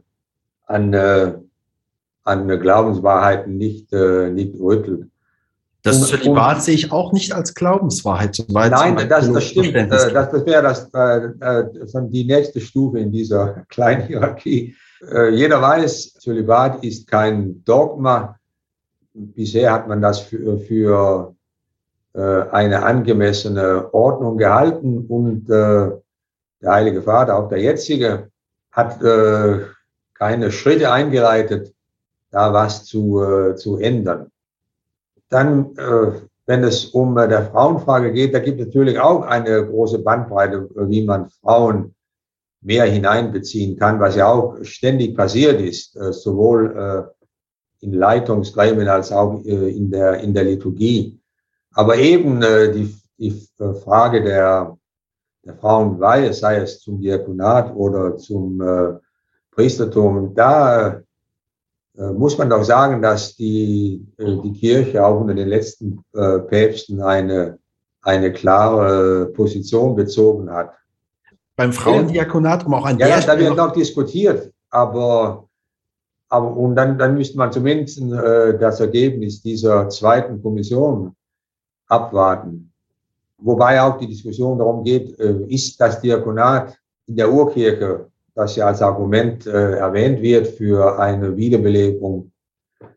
an, 0.67 0.93
äh, 0.93 1.35
an 2.25 2.49
Glaubenswahrheiten 2.49 3.57
nicht, 3.57 3.93
äh, 3.93 4.31
nicht 4.31 4.59
rüttelt. 4.59 5.09
Das 5.83 6.09
Zölibat 6.09 6.63
sehe 6.63 6.75
ich 6.75 6.91
auch 6.91 7.13
nicht 7.13 7.35
als 7.35 7.55
Glaubenswahrheit. 7.55 8.35
Soweit 8.35 8.71
Nein, 8.71 9.07
das, 9.07 9.31
das 9.31 9.45
stimmt. 9.45 9.75
Äh, 9.75 9.87
das, 9.87 10.13
das 10.13 10.47
wäre 10.47 10.63
das, 10.63 10.89
äh, 10.95 12.09
die 12.09 12.25
nächste 12.25 12.61
Stufe 12.61 12.99
in 12.99 13.13
dieser 13.13 13.65
kleinen 13.69 14.07
Hierarchie. 14.07 14.75
Äh, 15.13 15.35
jeder 15.35 15.61
weiß, 15.61 16.15
Zölibat 16.15 16.83
ist 16.83 17.07
kein 17.07 17.63
Dogma. 17.65 18.39
Bisher 19.13 19.73
hat 19.73 19.87
man 19.87 20.01
das 20.01 20.21
für, 20.21 20.59
für 20.59 21.35
äh, 22.15 22.49
eine 22.51 22.83
angemessene 22.83 23.93
Ordnung 23.93 24.39
gehalten 24.39 25.05
und 25.07 25.51
äh, 25.51 25.91
der 26.63 26.73
Heilige 26.73 27.03
Vater, 27.03 27.37
auch 27.37 27.51
der 27.51 27.61
jetzige, 27.61 28.31
hat 28.73 29.03
äh, 29.03 29.67
keine 30.15 30.51
Schritte 30.51 30.91
eingeleitet, 30.91 31.74
da 32.35 32.53
was 32.53 32.85
zu, 32.85 33.23
äh, 33.23 33.55
zu 33.55 33.79
ändern. 33.79 34.31
Dann, 35.29 35.77
äh, 35.77 36.21
wenn 36.47 36.65
es 36.65 36.87
um 36.87 37.17
äh, 37.17 37.29
der 37.29 37.47
Frauenfrage 37.47 38.13
geht, 38.13 38.35
da 38.35 38.41
gibt 38.41 38.61
es 38.61 38.67
natürlich 38.67 38.99
auch 38.99 39.23
eine 39.23 39.65
große 39.67 40.01
Bandbreite, 40.01 40.69
wie 40.75 41.05
man 41.05 41.31
Frauen 41.31 41.95
mehr 42.61 42.87
hineinbeziehen 42.87 43.79
kann, 43.79 44.01
was 44.01 44.17
ja 44.17 44.27
auch 44.27 44.57
ständig 44.63 45.17
passiert 45.17 45.61
ist, 45.61 45.97
äh, 45.97 46.13
sowohl 46.13 46.77
äh, 46.77 47.85
in 47.85 47.93
Leitungsgremien 47.93 48.89
als 48.89 49.13
auch 49.13 49.45
äh, 49.45 49.71
in 49.71 49.91
der, 49.91 50.21
in 50.21 50.35
der 50.35 50.45
Liturgie. 50.45 51.21
Aber 51.73 51.97
eben 51.97 52.43
äh, 52.43 52.73
die, 52.73 52.97
die 53.19 53.49
Frage 53.85 54.25
der, 54.25 54.77
der 55.45 55.55
Frauenweihe, 55.55 56.33
sei 56.33 56.57
es 56.57 56.81
zum 56.81 57.01
Diakonat 57.01 57.75
oder 57.77 58.17
zum 58.17 58.61
äh, 58.61 58.95
Priestertum, 59.53 60.35
da 60.35 60.89
äh, 60.89 61.03
muss 61.97 62.37
man 62.39 62.51
doch 62.51 62.65
sagen, 62.65 63.01
dass 63.01 63.37
die, 63.37 64.05
äh, 64.19 64.37
die 64.43 64.53
Kirche 64.53 65.05
auch 65.05 65.21
unter 65.21 65.35
den 65.35 65.49
letzten 65.49 66.05
äh, 66.15 66.41
Päpsten 66.41 67.01
eine, 67.01 67.59
eine 68.03 68.33
klare 68.33 69.27
Position 69.27 69.95
bezogen 69.95 70.51
hat. 70.51 70.73
Beim 71.57 71.73
Frauendiakonat, 71.73 72.67
um 72.67 72.75
auch 72.75 72.85
an 72.85 72.99
ja, 72.99 73.07
der 73.07 73.19
ja. 73.21 73.27
Da 73.27 73.39
wird 73.39 73.57
noch 73.57 73.73
diskutiert, 73.73 74.53
aber, 74.71 75.49
aber 76.29 76.57
und 76.57 76.75
dann, 76.75 76.99
dann 76.99 77.15
müsste 77.15 77.39
man 77.39 77.53
zumindest 77.53 78.01
äh, 78.01 78.59
das 78.59 78.81
Ergebnis 78.81 79.41
dieser 79.41 79.89
zweiten 79.89 80.43
Kommission 80.43 81.15
abwarten. 81.87 82.73
Wobei 83.39 83.81
auch 83.81 83.99
die 83.99 84.09
Diskussion 84.09 84.59
darum 84.59 84.83
geht, 84.83 85.19
äh, 85.21 85.45
ist 85.47 85.81
das 85.81 86.01
Diakonat 86.01 86.77
in 87.07 87.15
der 87.15 87.31
Urkirche 87.31 88.11
das 88.35 88.57
ja 88.57 88.67
als 88.67 88.83
Argument 88.83 89.47
äh, 89.47 89.77
erwähnt 89.77 90.21
wird 90.21 90.49
für 90.49 90.99
eine 90.99 91.37
Wiederbelebung 91.37 92.33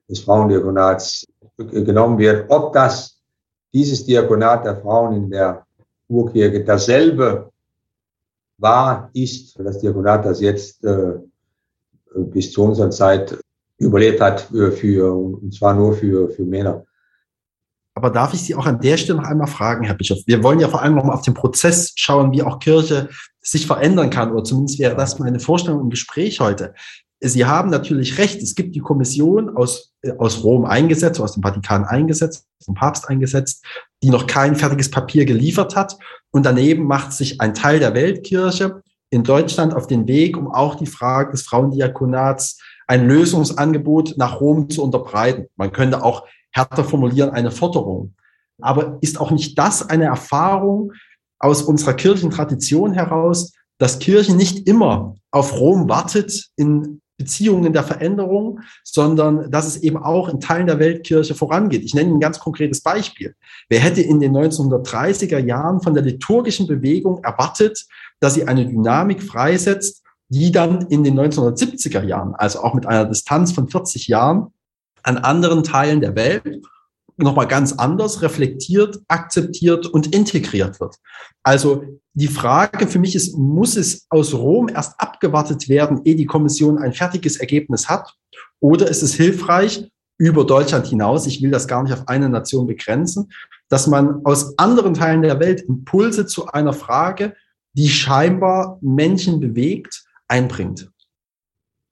des 0.10 0.20
Frauendiakonats 0.22 1.26
genommen 1.58 2.18
wird, 2.18 2.50
ob 2.50 2.74
das 2.74 3.22
dieses 3.74 4.06
Diakonat 4.06 4.66
der 4.66 4.78
Frauen 4.78 5.16
in 5.16 5.30
der 5.30 5.66
Urkirche 6.08 6.64
dasselbe 6.64 7.52
war, 8.58 9.10
ist, 9.14 9.60
das 9.60 9.80
Diakonat, 9.80 10.26
das 10.26 10.42
jetzt 10.42 10.84
äh, 10.84 11.14
bis 12.16 12.52
zu 12.52 12.64
unserer 12.64 12.90
Zeit 12.90 13.38
überlebt 13.78 14.22
hat, 14.22 14.42
für, 14.42 14.72
für, 14.72 15.14
und 15.14 15.54
zwar 15.54 15.76
nur 15.76 15.94
für, 15.94 16.30
für 16.30 16.44
Männer. 16.44 16.84
Aber 17.98 18.12
darf 18.12 18.32
ich 18.36 18.44
Sie 18.44 18.54
auch 18.54 18.68
an 18.68 18.80
der 18.80 18.96
Stelle 18.96 19.18
noch 19.18 19.28
einmal 19.28 19.48
fragen, 19.48 19.84
Herr 19.84 19.96
Bischof? 19.96 20.20
Wir 20.28 20.44
wollen 20.44 20.60
ja 20.60 20.68
vor 20.68 20.84
allem 20.84 20.94
noch 20.94 21.04
mal 21.04 21.16
auf 21.16 21.24
den 21.24 21.34
Prozess 21.34 21.94
schauen, 21.96 22.32
wie 22.32 22.44
auch 22.44 22.60
Kirche 22.60 23.10
sich 23.42 23.66
verändern 23.66 24.12
kann, 24.12 24.32
oder 24.32 24.44
zumindest 24.44 24.78
wäre 24.78 24.96
das 24.96 25.18
meine 25.18 25.40
Vorstellung 25.40 25.82
im 25.82 25.90
Gespräch 25.90 26.40
heute. 26.40 26.76
Sie 27.22 27.46
haben 27.46 27.72
natürlich 27.72 28.20
recht. 28.20 28.40
Es 28.44 28.54
gibt 28.54 28.76
die 28.76 28.82
Kommission 28.82 29.58
aus, 29.58 29.96
äh, 30.04 30.12
aus 30.20 30.44
Rom 30.44 30.66
eingesetzt, 30.66 31.20
aus 31.20 31.34
dem 31.34 31.42
Vatikan 31.42 31.86
eingesetzt, 31.86 32.46
vom 32.64 32.76
Papst 32.76 33.10
eingesetzt, 33.10 33.66
die 34.04 34.12
noch 34.12 34.28
kein 34.28 34.56
fertiges 34.56 34.92
Papier 34.92 35.26
geliefert 35.26 35.76
hat. 35.76 35.98
Und 36.30 36.46
daneben 36.46 36.84
macht 36.84 37.14
sich 37.14 37.42
ein 37.42 37.56
Teil 37.56 37.80
der 37.80 37.96
Weltkirche 37.96 38.84
in 39.10 39.24
Deutschland 39.24 39.74
auf 39.74 39.88
den 39.88 40.06
Weg, 40.08 40.38
um 40.38 40.52
auch 40.54 40.76
die 40.76 40.86
Frage 40.86 41.32
des 41.32 41.42
Frauendiakonats 41.42 42.60
ein 42.86 43.08
Lösungsangebot 43.08 44.20
nach 44.20 44.40
Rom 44.40 44.70
zu 44.70 44.84
unterbreiten. 44.84 45.48
Man 45.56 45.72
könnte 45.72 46.04
auch 46.04 46.26
härter 46.58 46.84
formulieren, 46.84 47.30
eine 47.30 47.52
Forderung. 47.52 48.14
Aber 48.60 48.98
ist 49.02 49.20
auch 49.20 49.32
nicht 49.32 49.58
das 49.58 49.88
eine 49.88 50.06
Erfahrung 50.06 50.92
aus 51.40 51.62
unserer 51.62 51.94
Kirchentradition 51.94 52.94
heraus, 52.94 53.54
dass 53.78 54.00
Kirche 54.00 54.36
nicht 54.36 54.68
immer 54.68 55.16
auf 55.32 55.54
Rom 55.60 55.88
wartet 55.88 56.48
in 56.56 57.02
Beziehungen 57.18 57.74
der 57.74 57.84
Veränderung, 57.84 58.60
sondern 58.84 59.50
dass 59.50 59.66
es 59.66 59.78
eben 59.78 59.98
auch 59.98 60.30
in 60.30 60.40
Teilen 60.40 60.68
der 60.68 60.80
Weltkirche 60.80 61.34
vorangeht. 61.34 61.84
Ich 61.84 61.96
nenne 61.96 62.12
ein 62.12 62.20
ganz 62.20 62.40
konkretes 62.40 62.82
Beispiel. 62.82 63.36
Wer 63.70 63.80
hätte 63.80 64.02
in 64.02 64.20
den 64.20 64.36
1930er 64.36 65.40
Jahren 65.40 65.82
von 65.82 65.96
der 65.96 66.04
liturgischen 66.04 66.68
Bewegung 66.68 67.24
erwartet, 67.24 67.86
dass 68.20 68.36
sie 68.36 68.48
eine 68.48 68.68
Dynamik 68.68 69.24
freisetzt, 69.24 70.04
die 70.30 70.52
dann 70.52 70.88
in 70.88 71.04
den 71.04 71.20
1970er 71.20 72.04
Jahren, 72.04 72.36
also 72.36 72.62
auch 72.62 72.74
mit 72.74 72.86
einer 72.86 73.06
Distanz 73.06 73.52
von 73.52 73.68
40 73.68 74.08
Jahren, 74.08 74.54
an 75.08 75.18
anderen 75.18 75.64
Teilen 75.64 76.02
der 76.02 76.16
Welt 76.16 76.44
nochmal 77.18 77.48
ganz 77.48 77.74
anders 77.74 78.22
reflektiert, 78.22 79.00
akzeptiert 79.08 79.88
und 79.88 80.14
integriert 80.14 80.80
wird. 80.80 80.96
Also 81.44 81.84
die 82.14 82.28
Frage 82.28 82.88
für 82.88 83.00
mich 83.00 83.16
ist, 83.16 83.36
muss 83.38 83.76
es 83.76 84.06
aus 84.10 84.34
Rom 84.34 84.70
erst 84.70 85.00
abgewartet 85.00 85.68
werden, 85.70 86.02
ehe 86.04 86.16
die 86.16 86.26
Kommission 86.26 86.78
ein 86.78 86.94
fertiges 86.94 87.38
Ergebnis 87.38 87.90
hat? 87.90 88.14
Oder 88.60 88.88
ist 88.88 89.02
es 89.02 89.14
hilfreich, 89.14 89.90
über 90.20 90.46
Deutschland 90.46 90.88
hinaus, 90.88 91.28
ich 91.28 91.42
will 91.42 91.52
das 91.52 91.68
gar 91.68 91.84
nicht 91.84 91.94
auf 91.94 92.08
eine 92.08 92.28
Nation 92.28 92.66
begrenzen, 92.66 93.32
dass 93.70 93.88
man 93.88 94.26
aus 94.26 94.58
anderen 94.58 94.96
Teilen 94.96 95.22
der 95.22 95.40
Welt 95.40 95.62
Impulse 95.62 96.26
zu 96.26 96.48
einer 96.48 96.74
Frage, 96.74 97.36
die 97.74 97.90
scheinbar 97.90 98.80
Menschen 98.82 99.40
bewegt, 99.40 100.06
einbringt? 100.28 100.90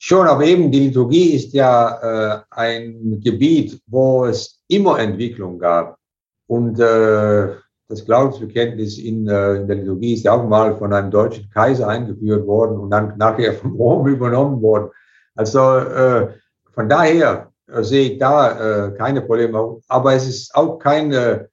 Schon, 0.07 0.27
aber 0.27 0.43
eben 0.43 0.71
die 0.71 0.81
Liturgie 0.81 1.33
ist 1.33 1.51
ja 1.53 2.35
äh, 2.35 2.39
ein 2.51 3.19
Gebiet, 3.23 3.81
wo 3.87 4.25
es 4.25 4.61
immer 4.67 4.99
Entwicklung 4.99 5.57
gab. 5.57 5.97
Und 6.45 6.79
äh, 6.79 7.55
das 7.87 8.05
Glaubensbekenntnis 8.05 8.99
in, 8.99 9.27
äh, 9.27 9.55
in 9.55 9.67
der 9.67 9.77
Liturgie 9.77 10.13
ist 10.13 10.25
ja 10.25 10.33
auch 10.33 10.47
mal 10.47 10.77
von 10.77 10.93
einem 10.93 11.09
deutschen 11.09 11.49
Kaiser 11.49 11.87
eingeführt 11.87 12.45
worden 12.45 12.77
und 12.77 12.91
dann 12.91 13.17
nachher 13.17 13.53
von 13.53 13.71
Rom 13.71 14.07
übernommen 14.15 14.61
worden. 14.61 14.91
Also 15.33 15.77
äh, 15.77 16.27
von 16.71 16.87
daher 16.87 17.51
äh, 17.65 17.81
sehe 17.81 18.11
ich 18.11 18.19
da 18.19 18.89
äh, 18.89 18.91
keine 18.91 19.23
Probleme. 19.23 19.79
Aber 19.87 20.13
es 20.13 20.27
ist 20.27 20.53
auch 20.53 20.77
keine, 20.77 21.49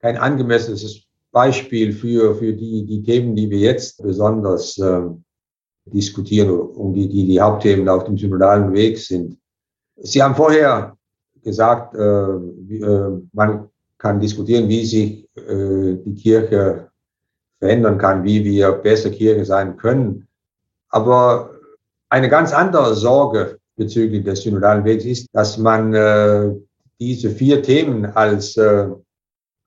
kein 0.00 0.16
angemessenes 0.16 1.04
Beispiel 1.30 1.92
für, 1.92 2.34
für 2.34 2.52
die, 2.52 2.84
die 2.84 3.04
Themen, 3.04 3.36
die 3.36 3.48
wir 3.48 3.60
jetzt 3.60 4.02
besonders 4.02 4.76
äh, 4.78 5.02
diskutieren, 5.86 6.50
um 6.50 6.92
die, 6.94 7.08
die, 7.08 7.26
die 7.26 7.40
Hauptthemen 7.40 7.88
auf 7.88 8.04
dem 8.04 8.18
synodalen 8.18 8.72
Weg 8.72 8.98
sind. 8.98 9.38
Sie 9.96 10.22
haben 10.22 10.34
vorher 10.34 10.96
gesagt, 11.42 11.94
äh, 11.94 12.00
äh, 12.00 13.22
man 13.32 13.68
kann 13.98 14.20
diskutieren, 14.20 14.68
wie 14.68 14.84
sich 14.84 15.28
äh, 15.36 15.96
die 16.04 16.14
Kirche 16.14 16.90
verändern 17.58 17.98
kann, 17.98 18.24
wie 18.24 18.44
wir 18.44 18.72
besser 18.72 19.10
Kirche 19.10 19.44
sein 19.44 19.76
können. 19.76 20.26
Aber 20.88 21.50
eine 22.08 22.28
ganz 22.28 22.52
andere 22.52 22.94
Sorge 22.94 23.58
bezüglich 23.76 24.24
des 24.24 24.42
synodalen 24.42 24.84
Wegs 24.84 25.04
ist, 25.04 25.28
dass 25.32 25.56
man 25.58 25.94
äh, 25.94 26.52
diese 26.98 27.30
vier 27.30 27.62
Themen 27.62 28.06
als, 28.06 28.56
äh, 28.56 28.88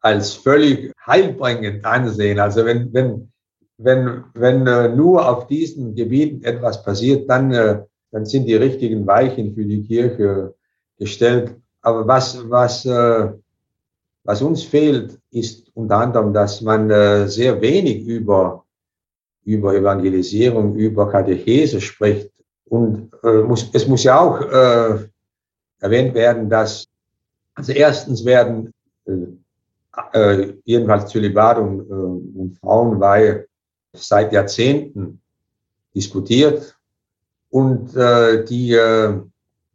als 0.02 0.34
völlig 0.34 0.92
heilbringend 1.06 1.86
ansehen. 1.86 2.40
Also 2.40 2.66
wenn, 2.66 2.94
wenn 2.94 3.32
wenn, 3.80 4.26
wenn 4.34 4.68
äh, 4.68 4.90
nur 4.90 5.28
auf 5.28 5.48
diesen 5.48 5.96
Gebieten 5.96 6.44
etwas 6.44 6.84
passiert, 6.84 7.30
dann, 7.30 7.52
äh, 7.54 7.82
dann 8.12 8.26
sind 8.26 8.46
die 8.46 8.56
richtigen 8.56 9.08
Weichen 9.08 9.56
für 9.56 9.66
die 9.66 9.84
Kirche 9.84 10.54
gestellt. 10.98 11.56
Aber 11.82 12.06
was, 12.06 12.50
was, 12.50 12.86
äh, 12.86 13.30
was 14.26 14.42
uns 14.42 14.64
fehlt, 14.64 15.18
ist 15.32 15.72
unter 15.76 15.98
anderem, 15.98 16.34
dass 16.34 16.62
man 16.62 16.90
äh, 16.90 17.28
sehr 17.28 17.62
wenig 17.62 18.06
über, 18.06 18.66
über 19.46 19.74
Evangelisierung, 19.74 20.76
über 20.76 21.10
Katechese 21.10 21.80
spricht. 21.80 22.32
Und 22.66 23.12
äh, 23.24 23.42
muss, 23.44 23.70
es 23.72 23.88
muss 23.88 24.04
ja 24.04 24.20
auch 24.20 24.42
äh, 24.42 25.08
erwähnt 25.80 26.14
werden, 26.14 26.50
dass 26.50 26.86
also 27.56 27.72
erstens 27.72 28.26
werden 28.26 28.74
äh, 29.06 29.14
äh, 30.14 30.54
jedenfalls 30.66 31.08
Zölibat 31.08 31.58
und, 31.58 31.90
äh, 31.90 31.94
und 31.94 32.58
Frauenweihe 32.62 33.49
seit 33.94 34.34
Jahrzehnten 34.34 35.22
diskutiert 35.96 36.78
und 37.50 37.96
äh, 37.96 38.46
die, 38.46 38.74
äh, 38.74 39.22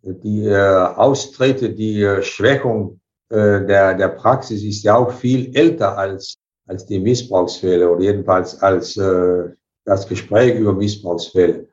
die 0.03 0.47
äh, 0.47 0.57
Austritte, 0.97 1.71
die 1.71 2.03
äh, 2.03 2.23
Schwächung 2.23 3.01
äh, 3.31 3.65
der, 3.67 3.95
der 3.95 4.09
Praxis 4.09 4.63
ist 4.63 4.85
ja 4.85 4.97
auch 4.97 5.13
viel 5.13 5.55
älter 5.57 5.99
als, 5.99 6.37
als 6.67 6.87
die 6.87 7.01
Missbrauchsfälle 7.01 7.91
oder 7.91 8.03
jedenfalls 8.03 8.61
als 8.63 8.97
äh, 8.97 9.51
das 9.85 10.09
Gespräch 10.09 10.59
über 10.59 10.73
Missbrauchsfälle. 10.73 11.69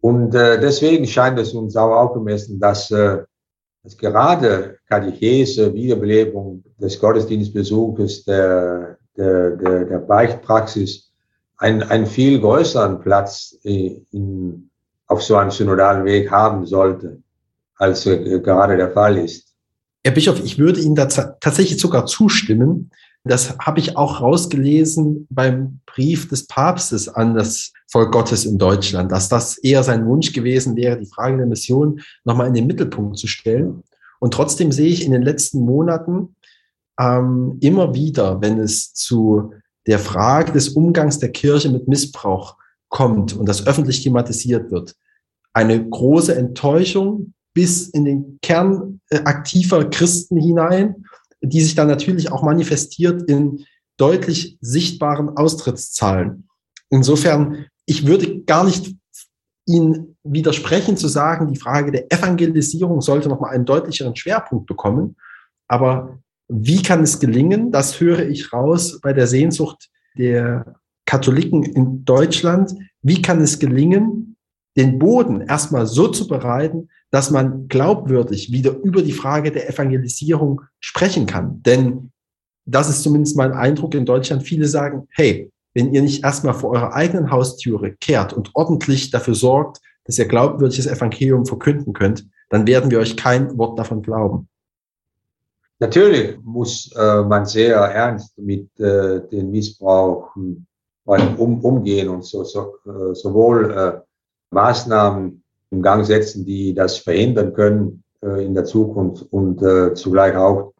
Und 0.00 0.34
äh, 0.34 0.58
deswegen 0.58 1.06
scheint 1.06 1.38
es 1.38 1.52
uns 1.52 1.76
auch 1.76 1.94
aufgemessen, 1.94 2.58
dass, 2.58 2.90
äh, 2.90 3.22
dass 3.84 3.96
gerade 3.96 4.78
Katechese, 4.88 5.72
Wiederbelebung 5.72 6.64
des 6.78 6.98
Gottesdienstbesuches, 6.98 8.24
der, 8.24 8.98
der, 9.16 9.56
der, 9.56 9.84
der 9.84 9.98
Beichtpraxis 9.98 11.11
einen, 11.62 11.84
einen 11.84 12.06
viel 12.06 12.40
größeren 12.40 13.00
Platz 13.00 13.56
in, 13.62 14.68
auf 15.06 15.22
so 15.22 15.36
einem 15.36 15.52
synodalen 15.52 16.04
Weg 16.04 16.30
haben 16.30 16.66
sollte, 16.66 17.22
als 17.76 18.04
äh, 18.06 18.40
gerade 18.40 18.76
der 18.76 18.90
Fall 18.90 19.16
ist. 19.18 19.54
Herr 20.04 20.12
Bischof, 20.12 20.42
ich 20.44 20.58
würde 20.58 20.80
Ihnen 20.80 20.96
da 20.96 21.06
tatsächlich 21.06 21.80
sogar 21.80 22.06
zustimmen. 22.06 22.90
Das 23.22 23.56
habe 23.58 23.78
ich 23.78 23.96
auch 23.96 24.20
rausgelesen 24.20 25.28
beim 25.30 25.78
Brief 25.86 26.28
des 26.28 26.48
Papstes 26.48 27.08
an 27.08 27.36
das 27.36 27.72
Volk 27.86 28.10
Gottes 28.10 28.44
in 28.44 28.58
Deutschland, 28.58 29.12
dass 29.12 29.28
das 29.28 29.58
eher 29.58 29.84
sein 29.84 30.04
Wunsch 30.06 30.32
gewesen 30.32 30.74
wäre, 30.74 30.98
die 30.98 31.06
Frage 31.06 31.36
der 31.36 31.46
Mission 31.46 32.00
nochmal 32.24 32.48
in 32.48 32.54
den 32.54 32.66
Mittelpunkt 32.66 33.18
zu 33.18 33.28
stellen. 33.28 33.84
Und 34.18 34.34
trotzdem 34.34 34.72
sehe 34.72 34.88
ich 34.88 35.04
in 35.04 35.12
den 35.12 35.22
letzten 35.22 35.60
Monaten 35.60 36.34
ähm, 36.98 37.58
immer 37.60 37.94
wieder, 37.94 38.40
wenn 38.40 38.58
es 38.58 38.92
zu 38.92 39.52
der 39.86 39.98
Frage 39.98 40.52
des 40.52 40.70
Umgangs 40.70 41.18
der 41.18 41.30
Kirche 41.30 41.70
mit 41.70 41.88
Missbrauch 41.88 42.56
kommt 42.88 43.34
und 43.34 43.48
das 43.48 43.66
öffentlich 43.66 44.02
thematisiert 44.02 44.70
wird, 44.70 44.94
eine 45.52 45.88
große 45.88 46.34
Enttäuschung 46.34 47.34
bis 47.54 47.88
in 47.88 48.04
den 48.04 48.38
Kern 48.42 49.00
äh, 49.10 49.18
aktiver 49.24 49.88
Christen 49.90 50.38
hinein, 50.38 51.04
die 51.42 51.60
sich 51.60 51.74
dann 51.74 51.88
natürlich 51.88 52.30
auch 52.30 52.42
manifestiert 52.42 53.22
in 53.28 53.64
deutlich 53.98 54.56
sichtbaren 54.60 55.36
Austrittszahlen. 55.36 56.48
Insofern, 56.88 57.66
ich 57.86 58.06
würde 58.06 58.42
gar 58.42 58.64
nicht 58.64 58.94
Ihnen 59.66 60.16
widersprechen 60.24 60.96
zu 60.96 61.08
sagen, 61.08 61.48
die 61.48 61.58
Frage 61.58 61.92
der 61.92 62.12
Evangelisierung 62.12 63.00
sollte 63.00 63.28
nochmal 63.28 63.54
einen 63.54 63.64
deutlicheren 63.64 64.16
Schwerpunkt 64.16 64.66
bekommen. 64.66 65.16
Aber 65.68 66.18
wie 66.54 66.82
kann 66.82 67.02
es 67.02 67.18
gelingen? 67.18 67.72
Das 67.72 68.00
höre 68.00 68.28
ich 68.28 68.52
raus 68.52 69.00
bei 69.00 69.12
der 69.12 69.26
Sehnsucht 69.26 69.88
der 70.16 70.76
Katholiken 71.06 71.62
in 71.62 72.04
Deutschland. 72.04 72.74
Wie 73.00 73.22
kann 73.22 73.40
es 73.40 73.58
gelingen, 73.58 74.36
den 74.76 74.98
Boden 74.98 75.40
erstmal 75.40 75.86
so 75.86 76.08
zu 76.08 76.26
bereiten, 76.26 76.88
dass 77.10 77.30
man 77.30 77.68
glaubwürdig 77.68 78.52
wieder 78.52 78.76
über 78.82 79.02
die 79.02 79.12
Frage 79.12 79.50
der 79.50 79.68
Evangelisierung 79.68 80.60
sprechen 80.78 81.26
kann? 81.26 81.62
Denn 81.62 82.10
das 82.66 82.88
ist 82.88 83.02
zumindest 83.02 83.36
mein 83.36 83.52
Eindruck 83.52 83.94
in 83.94 84.04
Deutschland. 84.04 84.42
Viele 84.42 84.66
sagen, 84.68 85.08
hey, 85.10 85.50
wenn 85.74 85.94
ihr 85.94 86.02
nicht 86.02 86.22
erstmal 86.22 86.54
vor 86.54 86.70
eurer 86.70 86.92
eigenen 86.92 87.30
Haustüre 87.30 87.92
kehrt 87.92 88.34
und 88.34 88.50
ordentlich 88.54 89.10
dafür 89.10 89.34
sorgt, 89.34 89.80
dass 90.04 90.18
ihr 90.18 90.26
glaubwürdiges 90.26 90.86
Evangelium 90.86 91.46
verkünden 91.46 91.94
könnt, 91.94 92.26
dann 92.50 92.66
werden 92.66 92.90
wir 92.90 92.98
euch 92.98 93.16
kein 93.16 93.56
Wort 93.56 93.78
davon 93.78 94.02
glauben. 94.02 94.48
Natürlich 95.82 96.38
muss 96.44 96.92
äh, 96.94 97.22
man 97.22 97.44
sehr 97.44 97.74
ernst 97.74 98.38
mit 98.38 98.68
äh, 98.78 99.20
den 99.32 99.50
Missbrauchen 99.50 100.64
um, 101.04 101.64
umgehen 101.64 102.08
und 102.08 102.24
so, 102.24 102.44
so, 102.44 102.76
äh, 102.86 103.12
sowohl 103.16 103.72
äh, 103.72 104.00
Maßnahmen 104.52 105.42
im 105.70 105.82
Gang 105.82 106.06
setzen, 106.06 106.46
die 106.46 106.72
das 106.72 106.98
verhindern 106.98 107.52
können 107.52 108.04
äh, 108.22 108.46
in 108.46 108.54
der 108.54 108.64
Zukunft 108.64 109.26
und 109.32 109.60
äh, 109.60 109.92
zugleich 109.94 110.36
auch 110.36 110.72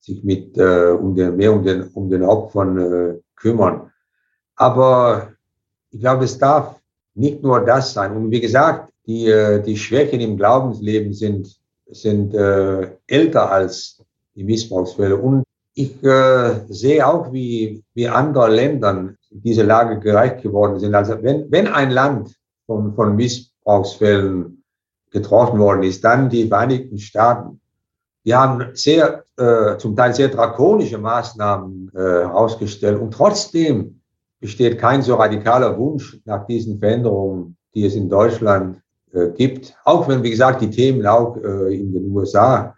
sich 0.00 0.24
mit 0.24 0.56
um 0.58 1.14
den, 1.14 1.36
mehr 1.36 1.52
um 1.52 1.62
den, 1.62 1.88
um 1.94 2.10
den 2.10 2.22
Opfern 2.22 3.22
kümmern. 3.36 3.90
Aber 4.54 5.32
ich 5.90 6.00
glaube, 6.00 6.24
es 6.24 6.36
darf 6.36 6.78
nicht 7.14 7.42
nur 7.42 7.60
das 7.60 7.94
sein. 7.94 8.14
Und 8.14 8.30
wie 8.30 8.42
gesagt, 8.42 8.92
die, 9.06 9.32
die 9.64 9.78
Schwächen 9.78 10.20
im 10.20 10.36
Glaubensleben 10.36 11.14
sind, 11.14 11.58
sind 11.86 12.34
äh, 12.34 12.90
älter 13.06 13.50
als 13.50 14.03
die 14.34 14.44
Missbrauchsfälle. 14.44 15.16
Und 15.16 15.44
ich 15.74 16.02
äh, 16.04 16.60
sehe 16.68 17.06
auch, 17.06 17.32
wie, 17.32 17.82
wie 17.94 18.08
andere 18.08 18.48
Ländern 18.48 19.16
diese 19.30 19.64
Lage 19.64 19.98
gereicht 19.98 20.42
geworden 20.42 20.78
sind. 20.78 20.94
Also 20.94 21.20
wenn, 21.22 21.50
wenn 21.50 21.66
ein 21.66 21.90
Land 21.90 22.36
von, 22.66 22.94
von 22.94 23.16
Missbrauchsfällen 23.16 24.62
getroffen 25.10 25.58
worden 25.58 25.82
ist, 25.82 26.04
dann 26.04 26.28
die 26.28 26.46
Vereinigten 26.46 26.98
Staaten. 26.98 27.60
Die 28.24 28.34
haben 28.34 28.70
sehr, 28.74 29.24
äh, 29.36 29.76
zum 29.78 29.94
Teil 29.96 30.14
sehr 30.14 30.28
drakonische 30.28 30.98
Maßnahmen 30.98 31.90
äh, 31.94 32.24
ausgestellt 32.24 33.00
und 33.00 33.12
trotzdem 33.12 34.00
besteht 34.40 34.78
kein 34.78 35.02
so 35.02 35.14
radikaler 35.14 35.78
Wunsch 35.78 36.18
nach 36.24 36.46
diesen 36.46 36.78
Veränderungen, 36.78 37.56
die 37.74 37.84
es 37.84 37.94
in 37.94 38.08
Deutschland 38.08 38.80
äh, 39.12 39.28
gibt. 39.30 39.76
Auch 39.84 40.08
wenn, 40.08 40.22
wie 40.22 40.30
gesagt, 40.30 40.62
die 40.62 40.70
Themen 40.70 41.06
auch 41.06 41.36
äh, 41.36 41.74
in 41.74 41.92
den 41.92 42.10
USA 42.10 42.74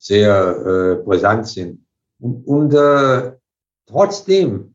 sehr 0.00 0.96
äh, 0.98 1.04
brisant 1.04 1.46
sind. 1.46 1.84
Und, 2.18 2.46
und 2.46 2.74
äh, 2.74 3.32
trotzdem 3.86 4.74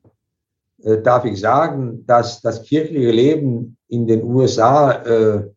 äh, 0.83 1.01
darf 1.01 1.25
ich 1.25 1.39
sagen, 1.39 2.05
dass 2.05 2.41
das 2.41 2.63
kirchliche 2.63 3.11
Leben 3.11 3.75
in 3.87 4.07
den 4.07 4.23
USA 4.23 4.91
äh, 4.91 5.49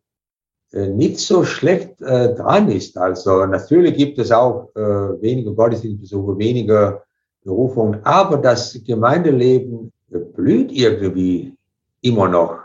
äh, 0.71 0.87
nicht 0.87 1.19
so 1.19 1.43
schlecht 1.43 2.01
äh, 2.01 2.33
dran 2.35 2.69
ist. 2.69 2.97
Also 2.97 3.45
natürlich 3.45 3.95
gibt 3.95 4.17
es 4.17 4.31
auch 4.31 4.69
äh, 4.75 5.21
weniger 5.21 5.53
Gottesdienstbesuche, 5.53 6.37
weniger 6.37 7.03
Berufungen, 7.43 8.03
aber 8.03 8.37
das 8.37 8.79
Gemeindeleben 8.85 9.91
blüht 10.09 10.71
irgendwie 10.71 11.55
immer 12.01 12.27
noch. 12.27 12.59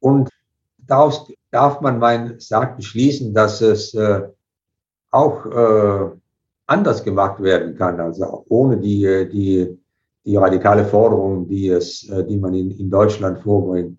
Und 0.00 0.30
daraus 0.78 1.30
darf 1.50 1.80
man 1.80 1.98
mein 1.98 2.40
Sagen 2.40 2.82
schließen, 2.82 3.34
dass 3.34 3.60
es 3.60 3.94
äh, 3.94 4.28
auch 5.10 5.46
äh, 5.46 6.10
anders 6.70 7.02
gemacht 7.02 7.42
werden 7.42 7.76
kann, 7.76 7.98
also 8.00 8.44
ohne 8.48 8.78
die, 8.78 9.28
die, 9.32 9.76
die 10.24 10.36
radikale 10.36 10.84
Forderung, 10.84 11.48
die, 11.48 11.68
es, 11.68 12.08
äh, 12.08 12.24
die 12.24 12.36
man 12.36 12.54
in, 12.54 12.70
in 12.70 12.88
Deutschland 12.88 13.42
vorbringt. 13.42 13.98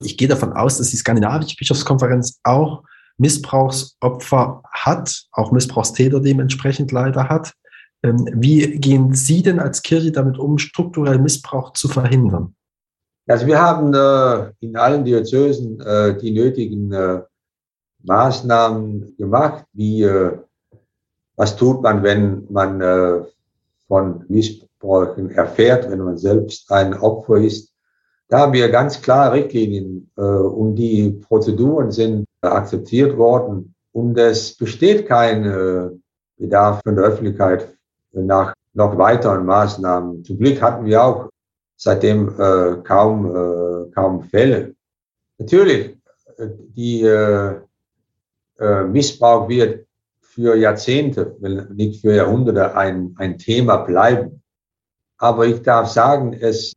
Ich 0.00 0.18
gehe 0.18 0.28
davon 0.28 0.52
aus, 0.52 0.78
dass 0.78 0.90
die 0.90 0.96
Skandinavische 0.96 1.56
Bischofskonferenz 1.56 2.38
auch 2.42 2.82
Missbrauchsopfer 3.16 4.62
hat, 4.70 5.24
auch 5.32 5.52
Missbrauchstäter 5.52 6.20
dementsprechend 6.20 6.92
leider 6.92 7.28
hat. 7.28 7.54
Ähm, 8.02 8.28
wie 8.34 8.78
gehen 8.78 9.14
Sie 9.14 9.42
denn 9.42 9.58
als 9.58 9.80
Kirche 9.80 10.12
damit 10.12 10.38
um, 10.38 10.58
strukturell 10.58 11.18
Missbrauch 11.18 11.72
zu 11.72 11.88
verhindern? 11.88 12.54
Also 13.26 13.46
wir 13.46 13.60
haben 13.60 13.94
äh, 13.94 14.52
in 14.60 14.76
allen 14.76 15.04
Diözesen 15.04 15.80
äh, 15.80 16.18
die 16.18 16.32
nötigen 16.32 16.94
Maßnahmen 18.02 19.16
gemacht, 19.16 19.64
wie 19.72 20.04
was 21.36 21.56
tut 21.56 21.82
man, 21.82 22.02
wenn 22.02 22.46
man 22.50 22.80
äh, 22.80 23.22
von 23.88 24.24
Missbräuchen 24.28 25.30
erfährt, 25.30 25.90
wenn 25.90 26.00
man 26.00 26.18
selbst 26.18 26.70
ein 26.70 26.94
Opfer 26.94 27.36
ist. 27.36 27.72
Da 28.28 28.40
haben 28.40 28.52
wir 28.52 28.70
ganz 28.70 29.00
klare 29.02 29.34
Richtlinien 29.34 30.10
äh, 30.16 30.22
und 30.22 30.76
die 30.76 31.10
Prozeduren 31.10 31.90
sind 31.90 32.26
akzeptiert 32.40 33.16
worden 33.16 33.74
und 33.92 34.18
es 34.18 34.56
besteht 34.56 35.06
kein 35.06 35.44
äh, 35.44 35.90
Bedarf 36.38 36.80
von 36.82 36.96
der 36.96 37.04
Öffentlichkeit 37.04 37.68
nach 38.12 38.54
noch 38.74 38.96
weiteren 38.96 39.44
Maßnahmen. 39.44 40.24
Zum 40.24 40.38
Glück 40.38 40.60
hatten 40.62 40.86
wir 40.86 41.04
auch 41.04 41.28
seitdem 41.76 42.28
äh, 42.38 42.76
kaum, 42.84 43.26
äh, 43.26 43.90
kaum 43.90 44.22
Fälle. 44.22 44.74
Natürlich, 45.38 45.96
äh, 46.36 46.48
die 46.74 47.02
äh, 47.02 47.60
äh, 48.58 48.84
Missbrauch 48.84 49.48
wird 49.48 49.86
für 50.32 50.56
Jahrzehnte, 50.56 51.36
nicht 51.74 52.00
für 52.00 52.14
Jahrhunderte 52.14 52.74
ein, 52.74 53.14
ein 53.18 53.36
Thema 53.36 53.76
bleiben. 53.76 54.42
Aber 55.18 55.46
ich 55.46 55.60
darf 55.60 55.88
sagen, 55.88 56.32
es, 56.32 56.72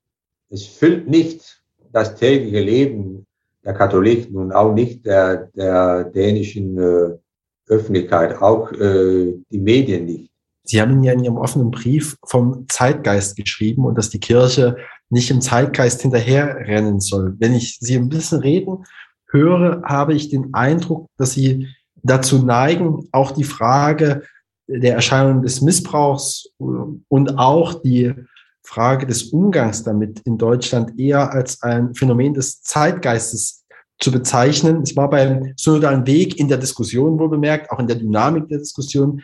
es 0.49 0.65
füllt 0.65 1.07
nicht 1.07 1.61
das 1.93 2.15
tägliche 2.15 2.59
Leben 2.59 3.25
der 3.63 3.73
Katholiken 3.73 4.35
und 4.35 4.51
auch 4.51 4.73
nicht 4.73 5.05
der, 5.05 5.49
der 5.55 6.03
dänischen 6.03 6.77
äh, 6.77 7.17
Öffentlichkeit, 7.67 8.41
auch 8.41 8.71
äh, 8.73 9.33
die 9.49 9.59
Medien 9.59 10.05
nicht. 10.05 10.31
Sie 10.63 10.81
haben 10.81 11.01
ja 11.01 11.13
in 11.13 11.23
Ihrem 11.23 11.37
offenen 11.37 11.71
Brief 11.71 12.17
vom 12.25 12.65
Zeitgeist 12.67 13.37
geschrieben 13.37 13.85
und 13.85 13.97
dass 13.97 14.09
die 14.09 14.19
Kirche 14.19 14.75
nicht 15.09 15.31
im 15.31 15.39
Zeitgeist 15.39 16.01
hinterherrennen 16.01 16.99
soll. 16.99 17.35
Wenn 17.39 17.53
ich 17.53 17.77
Sie 17.79 17.95
ein 17.95 18.09
bisschen 18.09 18.39
reden 18.41 18.83
höre, 19.29 19.81
habe 19.83 20.13
ich 20.13 20.29
den 20.29 20.53
Eindruck, 20.53 21.07
dass 21.17 21.31
Sie 21.31 21.67
dazu 22.05 22.45
neigen, 22.45 23.07
auch 23.11 23.31
die 23.31 23.43
Frage 23.43 24.23
der 24.67 24.95
Erscheinung 24.95 25.41
des 25.41 25.61
Missbrauchs 25.61 26.49
und 26.57 27.37
auch 27.37 27.81
die 27.81 28.13
Frage 28.63 29.05
des 29.05 29.25
Umgangs 29.25 29.83
damit 29.83 30.21
in 30.21 30.37
Deutschland 30.37 30.99
eher 30.99 31.31
als 31.31 31.61
ein 31.61 31.93
Phänomen 31.93 32.33
des 32.33 32.61
Zeitgeistes 32.61 33.63
zu 33.99 34.11
bezeichnen. 34.11 34.81
Es 34.81 34.95
war 34.95 35.09
beim 35.09 35.53
synodalen 35.55 36.05
Weg 36.07 36.39
in 36.39 36.47
der 36.47 36.57
Diskussion 36.57 37.19
wohl 37.19 37.29
bemerkt, 37.29 37.71
auch 37.71 37.79
in 37.79 37.87
der 37.87 37.97
Dynamik 37.97 38.47
der 38.49 38.59
Diskussion. 38.59 39.21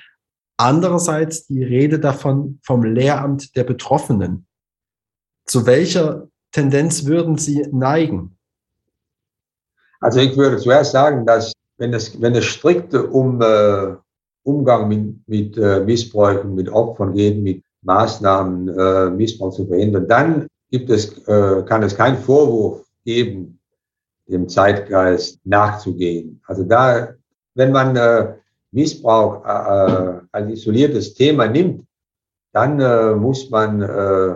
Andererseits 0.58 1.48
die 1.48 1.64
Rede 1.64 2.00
davon 2.00 2.60
vom 2.64 2.84
Lehramt 2.84 3.56
der 3.56 3.64
Betroffenen. 3.64 4.46
Zu 5.46 5.66
welcher 5.66 6.28
Tendenz 6.52 7.06
würden 7.06 7.38
Sie 7.38 7.66
neigen? 7.72 8.38
Also 10.00 10.20
ich 10.20 10.38
würde 10.38 10.58
zuerst 10.58 10.92
sagen, 10.92 11.26
dass 11.26 11.52
wenn 11.82 11.96
es, 11.96 12.22
wenn 12.22 12.36
es 12.36 12.46
strikt 12.46 12.94
um 12.94 13.42
äh, 13.42 13.96
Umgang 14.44 14.88
mit, 14.88 15.28
mit 15.28 15.58
äh, 15.58 15.80
Missbräuchen, 15.80 16.54
mit 16.54 16.70
Opfern 16.70 17.14
geht, 17.16 17.42
mit 17.42 17.64
Maßnahmen, 17.82 18.68
äh, 18.70 19.10
Missbrauch 19.10 19.52
zu 19.52 19.66
verhindern, 19.66 20.08
dann 20.08 20.48
gibt 20.70 20.92
es, 20.92 21.28
äh, 21.28 21.64
kann 21.66 21.82
es 21.82 21.98
keinen 21.98 22.18
Vorwurf 22.18 22.86
geben, 23.04 23.60
dem 24.28 24.48
Zeitgeist 24.48 25.40
nachzugehen. 25.44 26.40
Also 26.46 26.64
da, 26.64 27.16
wenn 27.56 27.72
man 27.72 27.96
äh, 27.96 28.36
Missbrauch 28.70 29.44
äh, 29.44 30.20
als 30.32 30.50
isoliertes 30.52 31.16
Thema 31.16 31.48
nimmt, 31.48 31.84
dann 32.54 32.80
äh, 32.80 33.16
muss 33.16 33.50
man 33.50 33.82
äh, 33.82 34.36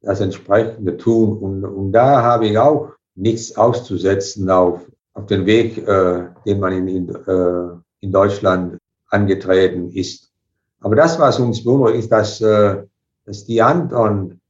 das 0.00 0.22
entsprechende 0.22 0.96
tun. 0.96 1.36
Und, 1.36 1.64
und 1.66 1.92
da 1.92 2.22
habe 2.22 2.46
ich 2.46 2.56
auch 2.56 2.88
nichts 3.14 3.54
auszusetzen 3.54 4.48
auf, 4.48 4.80
auf 5.14 5.26
den 5.26 5.46
Weg, 5.46 5.78
äh, 5.78 6.28
den 6.44 6.60
man 6.60 6.72
in, 6.72 7.08
äh, 7.08 7.76
in 8.00 8.12
Deutschland 8.12 8.78
angetreten 9.08 9.90
ist. 9.90 10.32
Aber 10.80 10.96
das, 10.96 11.18
was 11.18 11.38
uns 11.38 11.64
beunruhigt, 11.64 11.98
ist, 11.98 12.12
dass, 12.12 12.40
äh, 12.40 12.82
dass 13.24 13.44
die 13.44 13.62
anderen 13.62 14.40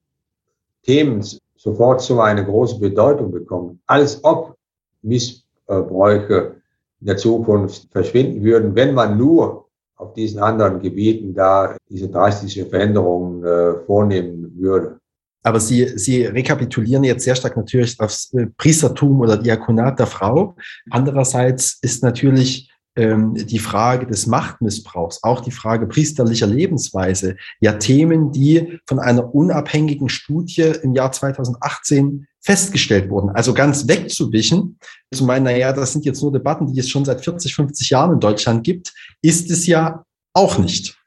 Themen 0.83 1.25
sofort 1.57 2.01
so 2.03 2.21
eine 2.21 2.45
große 2.45 2.81
Bedeutung 2.81 3.31
bekommen, 3.31 3.81
als 3.87 4.23
ob 4.25 4.57
Missbräuche 5.03 6.57
in 7.01 7.07
der 7.07 7.17
Zukunft 7.17 7.89
verschwinden 7.93 8.43
würden, 8.43 8.75
wenn 8.75 8.95
man 8.95 9.17
nur 9.17 9.67
auf 9.97 10.13
diesen 10.15 10.41
anderen 10.41 10.81
Gebieten 10.81 11.35
da 11.35 11.77
diese 11.89 12.09
drastische 12.09 12.67
Veränderungen 12.67 13.45
äh, 13.45 13.75
vornehmen 13.87 14.53
würde. 14.57 14.99
Aber 15.45 15.61
Sie, 15.61 15.97
Sie 15.97 16.25
rekapitulieren 16.25 17.05
jetzt 17.05 17.25
sehr 17.25 17.37
stark 17.37 17.57
natürlich 17.57 18.01
aufs 18.01 18.33
äh, 18.33 18.47
Priestertum 18.57 19.21
oder 19.21 19.37
Diakonat 19.37 19.99
der 19.99 20.07
Frau. 20.07 20.57
Andererseits 20.91 21.79
ist 21.83 22.03
natürlich 22.03 22.71
ähm, 22.97 23.35
die 23.35 23.59
Frage 23.59 24.07
des 24.07 24.27
Machtmissbrauchs, 24.27 25.23
auch 25.23 25.41
die 25.41 25.51
Frage 25.51 25.87
priesterlicher 25.87 26.47
Lebensweise, 26.47 27.37
ja 27.61 27.73
Themen, 27.73 28.33
die 28.33 28.79
von 28.87 28.99
einer 28.99 29.35
unabhängigen 29.35 30.09
Studie 30.09 30.73
im 30.83 30.95
Jahr 30.95 31.13
2018 31.13 32.27
festgestellt 32.41 33.11
wurden. 33.11 33.31
Also 33.31 33.53
ganz 33.53 33.89
wegzuwischen, 33.89 34.79
zu 35.13 35.25
meinen, 35.25 35.45
naja, 35.45 35.73
das 35.73 35.93
sind 35.93 36.05
jetzt 36.05 36.23
nur 36.23 36.33
Debatten, 36.33 36.73
die 36.73 36.79
es 36.79 36.89
schon 36.89 37.05
seit 37.05 37.25
40, 37.25 37.55
50 37.55 37.91
Jahren 37.91 38.13
in 38.13 38.21
Deutschland 38.21 38.65
gibt, 38.65 38.93
ist 39.23 39.51
es 39.51 39.67
ja 39.67 40.05
auch 40.33 40.59
nicht. 40.59 40.99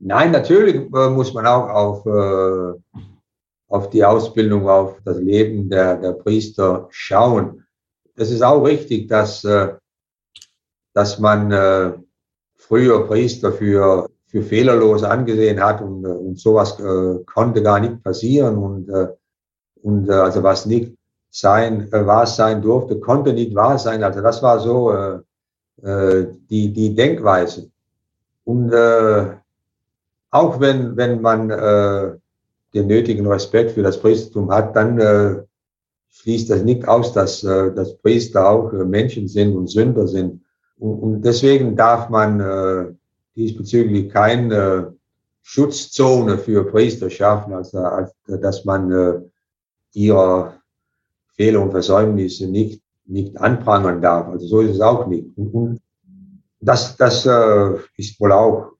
Nein, 0.00 0.30
natürlich 0.30 0.76
äh, 0.76 1.10
muss 1.10 1.34
man 1.34 1.46
auch 1.46 1.68
auf, 1.68 2.06
äh, 2.06 3.00
auf 3.68 3.90
die 3.90 4.04
Ausbildung, 4.04 4.68
auf 4.68 4.96
das 5.04 5.18
Leben 5.18 5.68
der, 5.68 5.96
der 5.96 6.12
Priester 6.12 6.88
schauen. 6.90 7.64
Es 8.16 8.30
ist 8.30 8.42
auch 8.42 8.64
richtig, 8.64 9.08
dass 9.08 9.44
äh, 9.44 9.74
dass 10.94 11.20
man 11.20 11.52
äh, 11.52 11.92
früher 12.56 13.06
Priester 13.06 13.52
für, 13.52 14.08
für 14.26 14.42
fehlerlos 14.42 15.04
angesehen 15.04 15.62
hat 15.62 15.80
und, 15.80 16.04
äh, 16.04 16.08
und 16.08 16.40
sowas 16.40 16.76
konnte 17.26 17.62
gar 17.62 17.78
nicht 17.78 18.02
passieren 18.02 18.58
und, 18.58 18.90
und 19.82 20.10
also 20.10 20.42
was 20.42 20.66
nicht 20.66 20.96
sein, 21.30 21.88
wahr 21.92 22.26
sein 22.26 22.60
durfte, 22.62 22.98
konnte 22.98 23.32
nicht 23.32 23.54
wahr 23.54 23.78
sein. 23.78 24.02
Also 24.02 24.22
das 24.22 24.42
war 24.42 24.58
so 24.58 25.20
die, 25.80 26.72
die 26.72 26.94
Denkweise. 26.96 27.70
Und 28.44 28.72
äh, 28.72 29.36
auch 30.30 30.58
wenn, 30.58 30.96
wenn 30.96 31.20
man 31.20 31.50
äh, 31.50 32.16
den 32.74 32.86
nötigen 32.86 33.26
Respekt 33.26 33.72
für 33.72 33.82
das 33.82 34.00
Priestertum 34.00 34.50
hat, 34.50 34.76
dann 34.76 34.98
äh, 34.98 35.42
schließt 36.10 36.50
das 36.50 36.62
nicht 36.62 36.86
aus, 36.86 37.12
dass, 37.12 37.42
äh, 37.44 37.72
dass 37.72 37.96
Priester 37.98 38.48
auch 38.48 38.72
äh, 38.72 38.84
Menschen 38.84 39.28
sind 39.28 39.56
und 39.56 39.68
Sünder 39.68 40.06
sind. 40.06 40.42
Und 40.78 41.22
deswegen 41.22 41.74
darf 41.74 42.08
man 42.08 42.40
äh, 42.40 42.94
diesbezüglich 43.34 44.10
keine 44.10 44.94
Schutzzone 45.42 46.38
für 46.38 46.64
Priester 46.64 47.10
schaffen, 47.10 47.52
also 47.52 47.78
als, 47.78 48.14
dass 48.26 48.64
man 48.64 48.92
äh, 48.92 49.20
ihre 49.92 50.54
Fehler 51.34 51.62
und 51.62 51.70
Versäumnisse 51.70 52.46
nicht, 52.46 52.82
nicht 53.06 53.36
anprangern 53.38 54.02
darf. 54.02 54.28
Also 54.28 54.46
so 54.46 54.60
ist 54.60 54.74
es 54.76 54.80
auch 54.80 55.06
nicht. 55.06 55.26
Und, 55.36 55.54
und 55.54 55.80
das, 56.60 56.96
das 56.96 57.26
äh, 57.26 57.76
ist 57.96 58.20
wohl 58.20 58.32
auch 58.32 58.72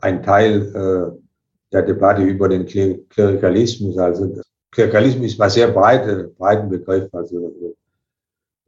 ein 0.00 0.22
Teil 0.22 0.74
äh, 0.74 1.27
der 1.72 1.82
Debatte 1.82 2.22
über 2.22 2.48
den 2.48 2.66
Klerikalismus. 2.66 3.98
Also 3.98 4.40
Klerikalismus 4.70 5.32
ist 5.32 5.38
mal 5.38 5.50
sehr 5.50 5.68
breite, 5.68 6.32
breiten 6.36 6.68
Begriff. 6.68 7.12
Also 7.12 7.52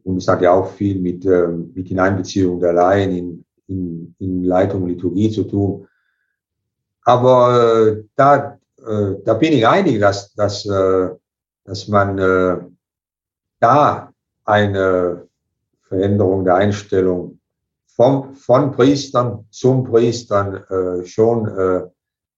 und 0.05 0.17
es 0.17 0.29
hat 0.29 0.43
ja 0.43 0.53
auch 0.53 0.71
viel 0.73 0.99
mit, 0.99 1.25
ähm, 1.27 1.73
mit 1.75 1.89
Hineinbeziehung 1.89 2.61
der 2.61 2.73
Laien 2.73 3.11
in, 3.11 3.45
in, 3.69 4.15
in 4.19 4.45
Leitung 4.45 4.87
Liturgie 4.87 5.31
zu 5.31 5.45
tun. 5.45 5.87
Aber 7.05 7.87
äh, 7.89 8.05
da, 8.17 8.59
äh, 8.79 9.15
da 9.25 9.35
bin 9.35 9.53
ich 9.53 9.67
einig, 9.67 10.01
dass, 10.01 10.33
dass, 10.35 10.67
äh, 10.67 11.11
dass 11.65 11.89
man 11.89 12.19
äh, 12.19 12.59
da 13.59 14.13
eine 14.45 15.27
Veränderung 15.83 16.45
der 16.45 16.55
Einstellung 16.57 17.39
vom, 17.87 18.35
von 18.35 18.73
Priestern 18.73 19.45
zum 19.51 19.85
Priestern 19.85 20.55
äh, 20.55 21.05
schon 21.05 21.47
äh, 21.49 21.83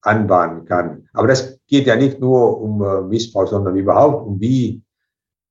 anbahnen 0.02 0.64
kann. 0.64 1.08
Aber 1.12 1.28
das 1.28 1.58
geht 1.66 1.86
ja 1.86 1.96
nicht 1.96 2.20
nur 2.20 2.60
um 2.60 2.82
äh, 2.82 3.00
Missbrauch, 3.02 3.48
sondern 3.48 3.76
überhaupt 3.76 4.26
um 4.26 4.40
wie 4.40 4.82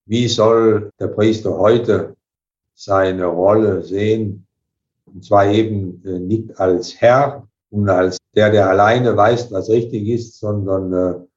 wie 0.06 0.28
soll 0.28 0.92
der 1.00 1.08
Priester 1.08 1.58
heute 1.58 2.16
seine 2.76 3.26
Rolle 3.26 3.82
sehen? 3.82 4.46
Und 5.06 5.24
zwar 5.24 5.48
eben 5.48 6.04
äh, 6.06 6.20
nicht 6.20 6.60
als 6.60 7.00
Herr 7.00 7.48
und 7.70 7.88
als 7.90 8.18
der, 8.36 8.50
der 8.50 8.70
alleine 8.70 9.16
weiß, 9.16 9.52
was 9.52 9.70
richtig 9.70 10.08
ist, 10.08 10.40
sondern 10.40 11.28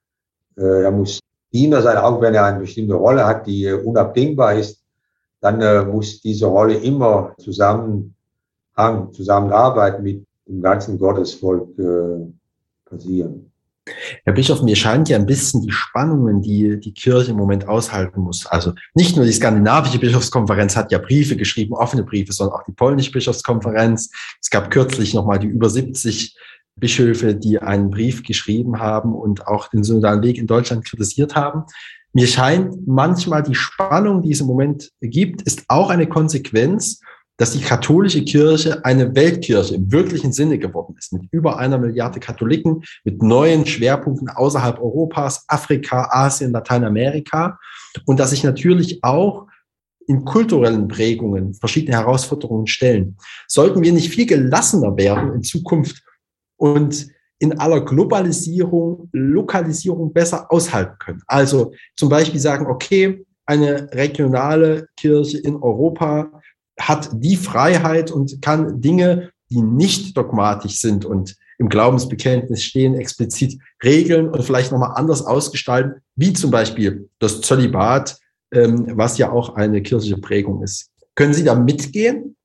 äh, 0.57 0.83
er 0.83 0.91
muss 0.91 1.21
Diener 1.53 1.83
sein, 1.83 1.99
auch 1.99 2.21
wenn 2.21 2.35
er 2.35 2.47
eine 2.47 2.61
bestimmte 2.61 2.95
Rolle 2.95 3.25
hat, 3.25 3.47
die 3.47 3.71
unabdingbar 3.71 4.55
ist. 4.55 4.83
Dann 5.41 5.89
muss 5.93 6.21
diese 6.21 6.47
Rolle 6.47 6.75
immer 6.75 7.35
zusammenhang, 7.39 9.13
zusammenarbeiten 9.13 10.03
mit 10.03 10.27
dem 10.49 10.63
ganzen 10.63 10.99
Gottesvolk 10.99 11.69
passieren. 12.95 13.51
Herr 14.25 14.33
Bischof, 14.33 14.63
mir 14.63 14.77
scheint 14.77 15.11
ja 15.11 15.19
ein 15.19 15.27
bisschen 15.27 15.61
die 15.61 15.71
Spannungen, 15.71 16.41
die 16.41 16.81
die 16.81 16.95
Kirche 16.95 17.33
im 17.33 17.37
Moment 17.37 17.69
aushalten 17.69 18.23
muss. 18.23 18.47
Also 18.47 18.73
nicht 18.95 19.17
nur 19.17 19.27
die 19.27 19.33
skandinavische 19.33 19.99
Bischofskonferenz 19.99 20.75
hat 20.75 20.91
ja 20.91 20.99
Briefe 20.99 21.37
geschrieben, 21.37 21.75
offene 21.75 22.03
Briefe, 22.03 22.33
sondern 22.33 22.57
auch 22.57 22.65
die 22.65 22.73
polnische 22.73 23.13
Bischofskonferenz. 23.13 24.11
Es 24.41 24.49
gab 24.49 24.71
kürzlich 24.71 25.13
nochmal 25.13 25.39
die 25.39 25.49
über 25.49 25.69
70 25.69 26.35
Bischöfe, 26.77 27.35
die 27.35 27.59
einen 27.59 27.91
Brief 27.91 28.23
geschrieben 28.23 28.79
haben 28.81 29.15
und 29.15 29.47
auch 29.47 29.69
den 29.69 29.85
synodalen 29.85 30.23
Weg 30.23 30.39
in 30.39 30.47
Deutschland 30.47 30.87
kritisiert 30.87 31.35
haben. 31.35 31.65
Mir 32.15 32.27
scheint 32.27 32.87
manchmal 32.87 33.43
die 33.43 33.55
Spannung, 33.55 34.23
die 34.23 34.33
es 34.33 34.41
im 34.41 34.47
Moment 34.47 34.93
gibt, 35.01 35.43
ist 35.43 35.65
auch 35.69 35.91
eine 35.91 36.07
Konsequenz 36.07 37.01
dass 37.37 37.53
die 37.53 37.61
katholische 37.61 38.25
Kirche 38.25 38.85
eine 38.85 39.15
Weltkirche 39.15 39.75
im 39.75 39.91
wirklichen 39.91 40.33
Sinne 40.33 40.59
geworden 40.59 40.95
ist, 40.99 41.13
mit 41.13 41.23
über 41.33 41.59
einer 41.59 41.79
Milliarde 41.79 42.21
Katholiken, 42.21 42.85
mit 43.03 43.23
neuen 43.23 43.67
Schwerpunkten 43.67 44.29
außerhalb 44.29 44.79
Europas, 44.79 45.45
Afrika, 45.49 46.09
Asien, 46.11 46.53
Lateinamerika 46.53 47.59
und 48.07 48.21
dass 48.21 48.31
sich 48.31 48.45
natürlich 48.45 49.03
auch 49.03 49.47
in 50.07 50.25
kulturellen 50.25 50.87
Prägungen 50.87 51.55
verschiedene 51.55 51.97
Herausforderungen 51.97 52.67
stellen. 52.67 53.17
Sollten 53.49 53.83
wir 53.83 53.93
nicht 53.93 54.11
viel 54.11 54.27
gelassener 54.27 54.97
werden 54.97 55.35
in 55.35 55.43
Zukunft 55.43 56.03
und 56.57 57.09
in 57.39 57.59
aller 57.59 57.81
Globalisierung, 57.85 59.09
Lokalisierung 59.13 60.13
besser 60.13 60.53
aushalten 60.53 60.97
können? 60.99 61.23
Also 61.27 61.73
zum 61.97 62.11
Beispiel 62.11 62.39
sagen, 62.39 62.67
okay, 62.67 63.25
eine 63.47 63.91
regionale 63.93 64.89
Kirche 64.97 65.39
in 65.39 65.57
Europa 65.57 66.31
hat 66.79 67.11
die 67.13 67.37
Freiheit 67.37 68.11
und 68.11 68.43
kann 68.43 68.81
Dinge, 68.81 69.31
die 69.51 69.61
nicht 69.61 70.17
dogmatisch 70.17 70.81
sind 70.81 71.05
und 71.05 71.37
im 71.59 71.69
Glaubensbekenntnis 71.69 72.63
stehen, 72.63 72.95
explizit 72.95 73.61
regeln 73.83 74.29
und 74.29 74.43
vielleicht 74.43 74.73
nochmal 74.73 74.93
anders 74.97 75.25
ausgestalten, 75.25 76.03
wie 76.17 76.33
zum 76.33 76.51
Beispiel 76.51 77.09
das 77.19 77.41
Zölibat, 77.41 78.19
ähm, 78.53 78.87
was 78.97 79.19
ja 79.19 79.31
auch 79.31 79.55
eine 79.55 79.83
kirchliche 79.83 80.19
Prägung 80.19 80.63
ist. 80.63 80.91
Können 81.15 81.35
Sie 81.35 81.45
da 81.45 81.55
mitgehen? 81.55 82.37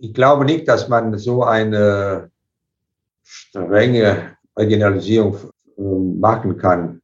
Ich 0.00 0.14
glaube 0.14 0.44
nicht, 0.44 0.66
dass 0.66 0.88
man 0.88 1.16
so 1.18 1.44
eine 1.44 2.30
strenge 3.22 4.36
Regionalisierung 4.56 5.36
äh, 5.76 5.82
machen 5.82 6.56
kann. 6.56 7.00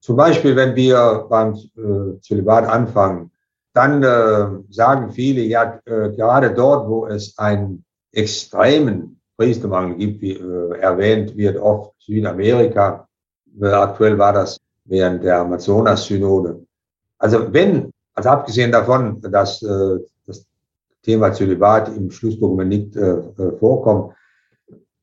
Zum 0.00 0.16
Beispiel, 0.16 0.56
wenn 0.56 0.74
wir 0.74 1.26
beim 1.28 1.54
äh, 1.54 2.20
Zölibat 2.20 2.66
anfangen, 2.66 3.31
dann 3.74 4.02
äh, 4.02 4.46
sagen 4.70 5.12
viele, 5.12 5.42
ja, 5.42 5.80
äh, 5.86 6.10
gerade 6.10 6.52
dort, 6.52 6.88
wo 6.88 7.06
es 7.06 7.36
einen 7.38 7.84
extremen 8.12 9.20
Priestermangel 9.36 9.96
gibt, 9.96 10.20
wie 10.20 10.32
äh, 10.32 10.78
erwähnt 10.78 11.36
wird 11.36 11.56
oft 11.58 11.94
Südamerika, 11.98 13.08
äh, 13.60 13.66
aktuell 13.66 14.18
war 14.18 14.32
das 14.32 14.60
während 14.84 15.24
der 15.24 15.38
Amazonas-Synode. 15.40 16.64
Also 17.18 17.52
wenn, 17.52 17.90
also 18.14 18.28
abgesehen 18.28 18.72
davon, 18.72 19.20
dass 19.22 19.62
äh, 19.62 19.98
das 20.26 20.44
Thema 21.02 21.32
Zölibat 21.32 21.88
im 21.88 22.10
Schlussdokument 22.10 22.68
nicht 22.68 22.96
äh, 22.96 23.12
äh 23.12 23.58
vorkommt, 23.58 24.14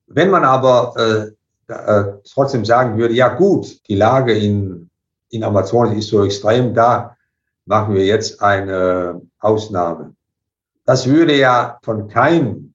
wenn 0.08 0.30
man 0.30 0.44
aber 0.44 0.94
äh, 0.98 1.74
äh, 1.74 2.14
trotzdem 2.32 2.66
sagen 2.66 2.98
würde, 2.98 3.14
ja 3.14 3.30
gut, 3.30 3.88
die 3.88 3.96
Lage 3.96 4.34
in, 4.34 4.90
in 5.30 5.44
Amazonas 5.44 5.96
ist 5.96 6.10
so 6.10 6.24
extrem, 6.26 6.74
da 6.74 7.16
machen 7.70 7.94
wir 7.94 8.04
jetzt 8.04 8.42
eine 8.42 9.22
Ausnahme. 9.40 10.16
Das 10.86 11.08
würde 11.08 11.38
ja 11.38 11.78
von 11.84 12.08
keinem 12.08 12.74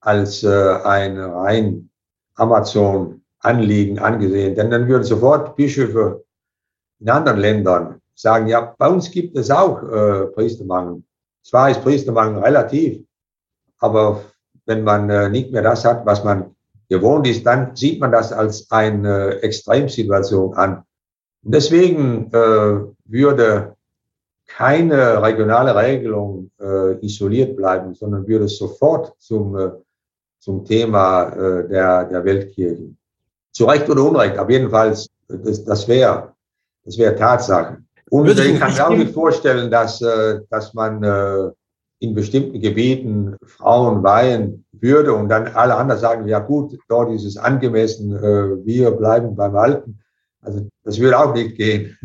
als 0.00 0.42
äh, 0.42 0.74
ein 0.84 1.18
rein 1.20 1.90
Amazon-Anliegen 2.36 3.98
angesehen, 3.98 4.54
denn 4.54 4.70
dann 4.70 4.88
würden 4.88 5.04
sofort 5.04 5.54
Bischöfe 5.54 6.24
in 6.98 7.10
anderen 7.10 7.38
Ländern 7.40 8.00
sagen, 8.14 8.46
ja, 8.46 8.74
bei 8.78 8.88
uns 8.88 9.10
gibt 9.10 9.36
es 9.36 9.50
auch 9.50 9.82
äh, 9.82 10.26
Priestermangel. 10.28 11.02
Zwar 11.42 11.70
ist 11.70 11.82
Priestermangel 11.82 12.42
relativ, 12.42 13.04
aber 13.80 14.22
wenn 14.64 14.82
man 14.82 15.10
äh, 15.10 15.28
nicht 15.28 15.52
mehr 15.52 15.62
das 15.62 15.84
hat, 15.84 16.06
was 16.06 16.24
man 16.24 16.56
gewohnt 16.88 17.26
ist, 17.26 17.44
dann 17.44 17.76
sieht 17.76 18.00
man 18.00 18.12
das 18.12 18.32
als 18.32 18.70
eine 18.70 19.42
Extremsituation 19.42 20.54
an. 20.54 20.84
Und 21.44 21.54
deswegen 21.54 22.32
äh, 22.32 22.80
würde 23.04 23.76
keine 24.56 25.22
regionale 25.22 25.74
Regelung 25.74 26.50
äh, 26.60 27.04
isoliert 27.04 27.56
bleiben, 27.56 27.94
sondern 27.94 28.26
würde 28.26 28.48
sofort 28.48 29.14
zum, 29.18 29.56
äh, 29.56 29.70
zum 30.38 30.64
Thema 30.64 31.28
äh, 31.28 31.68
der, 31.68 32.04
der 32.04 32.24
Weltkirche. 32.24 32.94
Zu 33.52 33.64
Recht 33.66 33.88
oder 33.88 34.02
Unrecht, 34.02 34.38
aber 34.38 34.50
jedenfalls, 34.50 35.08
das, 35.28 35.64
das 35.64 35.88
wäre 35.88 36.32
das 36.84 36.98
wäre 36.98 37.14
Tatsache. 37.14 37.78
Und 38.10 38.28
ich 38.28 38.58
kann 38.58 38.74
mir 38.74 38.86
auch 38.86 38.96
nicht 38.96 39.14
vorstellen, 39.14 39.70
dass, 39.70 40.02
äh, 40.02 40.40
dass 40.50 40.74
man 40.74 41.02
äh, 41.02 41.50
in 42.00 42.14
bestimmten 42.14 42.60
Gebieten 42.60 43.36
Frauen 43.46 44.02
weihen 44.02 44.64
würde 44.72 45.14
und 45.14 45.28
dann 45.28 45.46
alle 45.48 45.76
anderen 45.76 46.00
sagen, 46.00 46.28
ja 46.28 46.40
gut, 46.40 46.76
dort 46.88 47.10
ist 47.12 47.24
es 47.24 47.36
angemessen, 47.36 48.12
äh, 48.16 48.66
wir 48.66 48.90
bleiben 48.90 49.34
beim 49.34 49.56
Alten. 49.56 50.00
Also 50.40 50.66
das 50.84 50.98
würde 50.98 51.18
auch 51.18 51.32
nicht 51.34 51.56
gehen. 51.56 51.96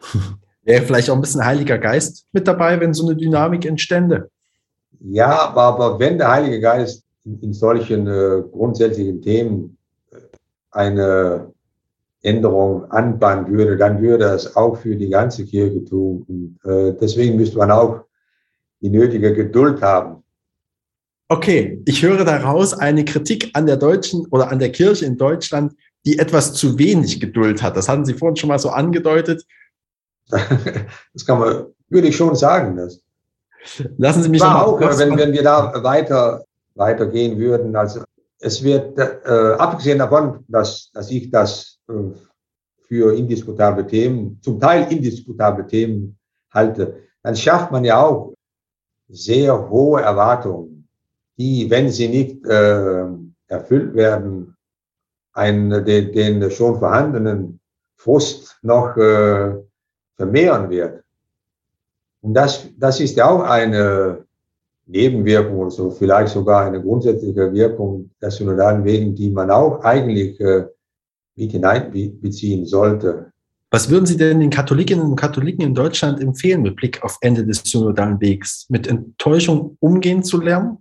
Wäre 0.64 0.84
vielleicht 0.84 1.10
auch 1.10 1.16
ein 1.16 1.20
bisschen 1.20 1.44
Heiliger 1.44 1.78
Geist 1.78 2.26
mit 2.32 2.46
dabei, 2.46 2.78
wenn 2.80 2.94
so 2.94 3.06
eine 3.06 3.16
Dynamik 3.16 3.64
entstände? 3.64 4.30
Ja, 5.00 5.48
aber, 5.48 5.62
aber 5.62 5.98
wenn 5.98 6.18
der 6.18 6.30
Heilige 6.30 6.60
Geist 6.60 7.04
in, 7.24 7.40
in 7.40 7.52
solchen 7.52 8.06
äh, 8.06 8.42
grundsätzlichen 8.52 9.20
Themen 9.20 9.76
äh, 10.10 10.16
eine 10.70 11.52
Änderung 12.22 12.88
anbahnen 12.90 13.52
würde, 13.52 13.76
dann 13.76 14.00
würde 14.00 14.26
es 14.26 14.54
auch 14.54 14.76
für 14.76 14.94
die 14.94 15.08
ganze 15.08 15.44
Kirche 15.44 15.84
tun. 15.84 16.24
Und, 16.28 16.70
äh, 16.70 16.94
deswegen 17.00 17.36
müsste 17.36 17.58
man 17.58 17.72
auch 17.72 18.04
die 18.80 18.90
nötige 18.90 19.34
Geduld 19.34 19.82
haben. 19.82 20.22
Okay, 21.28 21.82
ich 21.86 22.02
höre 22.02 22.24
daraus 22.24 22.74
eine 22.74 23.04
Kritik 23.04 23.50
an 23.54 23.66
der 23.66 23.78
deutschen 23.78 24.26
oder 24.30 24.50
an 24.50 24.58
der 24.58 24.70
Kirche 24.70 25.06
in 25.06 25.16
Deutschland, 25.16 25.72
die 26.04 26.18
etwas 26.18 26.52
zu 26.52 26.78
wenig 26.78 27.20
Geduld 27.20 27.62
hat. 27.62 27.76
Das 27.76 27.88
hatten 27.88 28.04
Sie 28.04 28.14
vorhin 28.14 28.36
schon 28.36 28.48
mal 28.48 28.58
so 28.58 28.70
angedeutet. 28.70 29.44
Das 31.14 31.26
kann 31.26 31.38
man, 31.38 31.66
würde 31.88 32.08
ich 32.08 32.16
schon 32.16 32.34
sagen. 32.34 32.76
Das. 32.76 33.00
Lassen 33.96 34.22
Sie 34.22 34.28
mich 34.28 34.40
War 34.40 34.66
auch, 34.66 34.80
wenn, 34.80 35.16
wenn 35.16 35.32
wir 35.32 35.42
da 35.42 35.82
weiter, 35.82 36.44
weitergehen 36.74 37.38
würden. 37.38 37.76
Also 37.76 38.02
es 38.40 38.62
wird, 38.62 38.98
äh, 38.98 39.54
abgesehen 39.58 39.98
davon, 39.98 40.44
dass, 40.48 40.90
dass 40.92 41.10
ich 41.10 41.30
das 41.30 41.78
äh, 41.88 41.92
für 42.80 43.14
indiskutable 43.14 43.86
Themen, 43.86 44.40
zum 44.42 44.58
Teil 44.58 44.90
indiskutable 44.90 45.66
Themen 45.66 46.18
halte, 46.52 46.96
dann 47.22 47.36
schafft 47.36 47.70
man 47.70 47.84
ja 47.84 48.02
auch 48.02 48.34
sehr 49.08 49.70
hohe 49.70 50.02
Erwartungen, 50.02 50.88
die, 51.38 51.70
wenn 51.70 51.90
sie 51.90 52.08
nicht 52.08 52.44
äh, 52.46 53.04
erfüllt 53.46 53.94
werden, 53.94 54.56
einen, 55.32 55.84
den, 55.84 56.12
den 56.12 56.50
schon 56.50 56.78
vorhandenen 56.78 57.60
Frust 57.96 58.58
noch 58.62 58.96
äh, 58.96 59.54
vermehren 60.16 60.70
wird. 60.70 61.02
Und 62.20 62.34
das, 62.34 62.68
das 62.78 63.00
ist 63.00 63.16
ja 63.16 63.28
auch 63.28 63.42
eine 63.42 64.24
Nebenwirkung 64.86 65.58
oder 65.58 65.70
so, 65.70 65.90
vielleicht 65.90 66.32
sogar 66.32 66.66
eine 66.66 66.80
grundsätzliche 66.80 67.52
Wirkung 67.52 68.10
der 68.20 68.30
synodalen 68.30 68.84
Wegen, 68.84 69.14
die 69.14 69.30
man 69.30 69.50
auch 69.50 69.80
eigentlich 69.82 70.38
äh, 70.40 70.66
mit 71.36 71.50
hineinbeziehen 71.50 72.66
sollte. 72.66 73.32
Was 73.70 73.88
würden 73.88 74.04
Sie 74.04 74.18
denn 74.18 74.40
den 74.40 74.50
Katholikinnen 74.50 75.04
und 75.04 75.16
Katholiken 75.16 75.64
in 75.64 75.74
Deutschland 75.74 76.20
empfehlen 76.20 76.60
mit 76.60 76.76
Blick 76.76 77.02
auf 77.02 77.16
Ende 77.22 77.44
des 77.46 77.62
synodalen 77.64 78.20
Wegs? 78.20 78.66
Mit 78.68 78.86
Enttäuschung 78.86 79.78
umgehen 79.80 80.22
zu 80.22 80.40
lernen? 80.40 80.78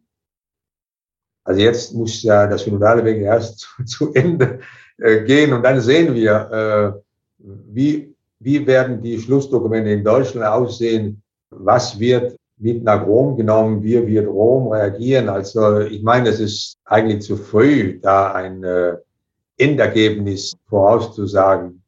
Also 1.44 1.62
jetzt 1.62 1.94
muss 1.94 2.22
ja 2.22 2.48
der 2.48 2.58
synodale 2.58 3.04
Weg 3.06 3.22
erst 3.22 3.60
zu, 3.60 3.84
zu 3.86 4.14
Ende 4.14 4.60
äh, 4.98 5.24
gehen 5.24 5.54
und 5.54 5.64
dann 5.64 5.80
sehen 5.80 6.14
wir, 6.14 7.00
äh, 7.00 7.02
wie, 7.38 8.11
wie 8.42 8.66
werden 8.66 9.02
die 9.02 9.20
Schlussdokumente 9.20 9.92
in 9.92 10.04
Deutschland 10.04 10.46
aussehen, 10.46 11.22
was 11.52 12.00
wird 12.00 12.36
mit 12.58 12.84
nach 12.84 13.06
Rom 13.06 13.36
genommen, 13.36 13.84
wie 13.84 14.06
wird 14.08 14.28
Rom 14.28 14.72
reagieren. 14.72 15.30
Also 15.30 15.80
ich 15.82 16.04
meine, 16.04 16.30
es 16.30 16.40
ist 16.40 16.78
eigentlich 16.86 17.22
zu 17.22 17.38
früh, 17.38 18.00
da 18.02 18.34
ein 18.34 18.64
äh, 18.64 18.94
Endergebnis 19.58 20.56
vorauszusagen. 20.68 21.82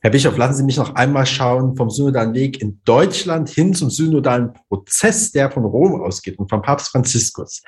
Herr 0.00 0.10
Bischof, 0.10 0.36
lassen 0.36 0.54
Sie 0.54 0.64
mich 0.64 0.76
noch 0.76 0.94
einmal 0.94 1.26
schauen 1.26 1.74
vom 1.76 1.90
synodalen 1.90 2.34
Weg 2.34 2.60
in 2.60 2.80
Deutschland 2.84 3.48
hin 3.48 3.74
zum 3.74 3.90
synodalen 3.90 4.52
Prozess, 4.68 5.32
der 5.32 5.50
von 5.50 5.64
Rom 5.64 6.00
ausgeht 6.00 6.38
und 6.38 6.48
vom 6.48 6.62
Papst 6.62 6.88
Franziskus. 6.88 7.62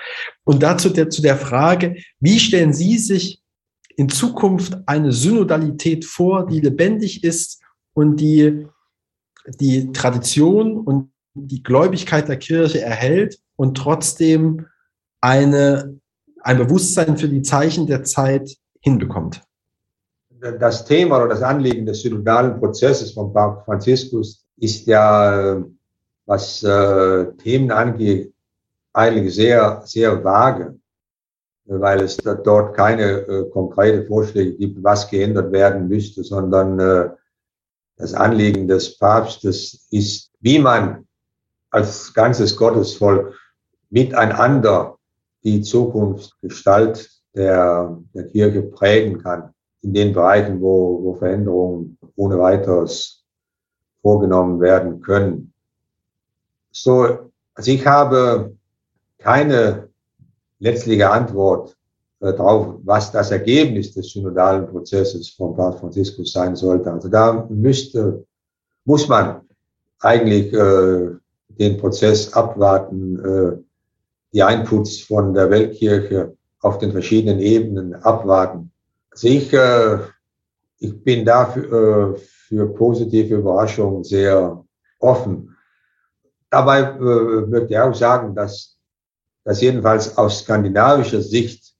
Und 0.44 0.62
dazu 0.62 0.88
der, 0.90 1.10
zu 1.10 1.22
der 1.22 1.36
Frage, 1.36 1.96
wie 2.20 2.38
stellen 2.38 2.72
Sie 2.72 2.98
sich 2.98 3.42
in 3.96 4.08
Zukunft 4.08 4.78
eine 4.86 5.10
Synodalität 5.10 6.04
vor, 6.04 6.46
die 6.46 6.60
lebendig 6.60 7.24
ist 7.24 7.60
und 7.98 8.16
die 8.16 8.68
die 9.60 9.92
Tradition 9.92 10.78
und 10.78 11.10
die 11.34 11.62
Gläubigkeit 11.62 12.28
der 12.28 12.36
Kirche 12.36 12.80
erhält 12.80 13.38
und 13.56 13.76
trotzdem 13.76 14.66
eine, 15.20 15.98
ein 16.42 16.58
Bewusstsein 16.58 17.16
für 17.16 17.28
die 17.28 17.42
Zeichen 17.42 17.86
der 17.86 18.04
Zeit 18.04 18.56
hinbekommt? 18.80 19.42
das 20.60 20.84
Thema 20.84 21.16
oder 21.16 21.30
das 21.30 21.42
Anliegen 21.42 21.84
des 21.84 22.02
synodalen 22.02 22.60
Prozesses 22.60 23.10
von 23.10 23.32
Papst 23.32 23.64
Franziskus 23.64 24.46
ist 24.56 24.86
ja, 24.86 25.60
was 26.26 26.62
äh, 26.62 27.32
Themen 27.38 27.72
angeht, 27.72 28.32
eigentlich 28.92 29.34
sehr, 29.34 29.82
sehr 29.84 30.22
vage, 30.22 30.78
weil 31.64 32.02
es 32.02 32.18
dort 32.18 32.76
keine 32.76 33.02
äh, 33.02 33.50
konkrete 33.50 34.06
Vorschläge 34.06 34.52
gibt, 34.52 34.84
was 34.84 35.10
geändert 35.10 35.50
werden 35.50 35.88
müsste, 35.88 36.22
sondern 36.22 36.78
äh, 36.78 37.08
das 37.98 38.14
Anliegen 38.14 38.68
des 38.68 38.96
Papstes 38.96 39.86
ist, 39.90 40.30
wie 40.40 40.58
man 40.58 41.06
als 41.70 42.14
ganzes 42.14 42.56
Gottesvolk 42.56 43.34
miteinander 43.90 44.96
die 45.44 45.62
Zukunftsgestalt 45.62 47.10
der, 47.34 47.98
der 48.14 48.26
Kirche 48.28 48.62
prägen 48.62 49.22
kann 49.22 49.52
in 49.82 49.94
den 49.94 50.12
Bereichen, 50.12 50.60
wo, 50.60 51.02
wo 51.02 51.14
Veränderungen 51.14 51.98
ohne 52.16 52.38
weiteres 52.38 53.24
vorgenommen 54.02 54.60
werden 54.60 55.00
können. 55.00 55.52
So, 56.70 57.30
also 57.54 57.70
ich 57.70 57.86
habe 57.86 58.56
keine 59.18 59.88
letztliche 60.58 61.10
Antwort 61.10 61.77
darauf, 62.20 62.78
was 62.84 63.12
das 63.12 63.30
Ergebnis 63.30 63.94
des 63.94 64.12
synodalen 64.12 64.66
Prozesses 64.66 65.28
von 65.30 65.54
Papst 65.54 65.80
Franziskus 65.80 66.32
sein 66.32 66.56
sollte. 66.56 66.92
Also 66.92 67.08
da 67.08 67.46
müsste, 67.48 68.24
muss 68.84 69.08
man 69.08 69.42
eigentlich 70.00 70.52
äh, 70.52 71.10
den 71.48 71.76
Prozess 71.78 72.32
abwarten, 72.32 73.24
äh, 73.24 73.56
die 74.32 74.40
Inputs 74.40 75.00
von 75.00 75.32
der 75.32 75.50
Weltkirche 75.50 76.36
auf 76.60 76.78
den 76.78 76.92
verschiedenen 76.92 77.38
Ebenen 77.38 77.94
abwarten. 77.94 78.72
Also 79.10 79.28
ich, 79.28 79.52
äh, 79.52 79.98
ich 80.80 81.02
bin 81.02 81.24
dafür 81.24 82.14
äh, 82.16 82.18
für 82.18 82.72
positive 82.74 83.36
Überraschungen 83.36 84.04
sehr 84.04 84.64
offen. 84.98 85.56
Dabei 86.50 86.80
äh, 86.80 87.46
möchte 87.46 87.68
ich 87.70 87.78
auch 87.78 87.94
sagen, 87.94 88.34
dass, 88.34 88.76
dass 89.44 89.60
jedenfalls 89.60 90.16
aus 90.16 90.40
skandinavischer 90.40 91.20
Sicht 91.20 91.74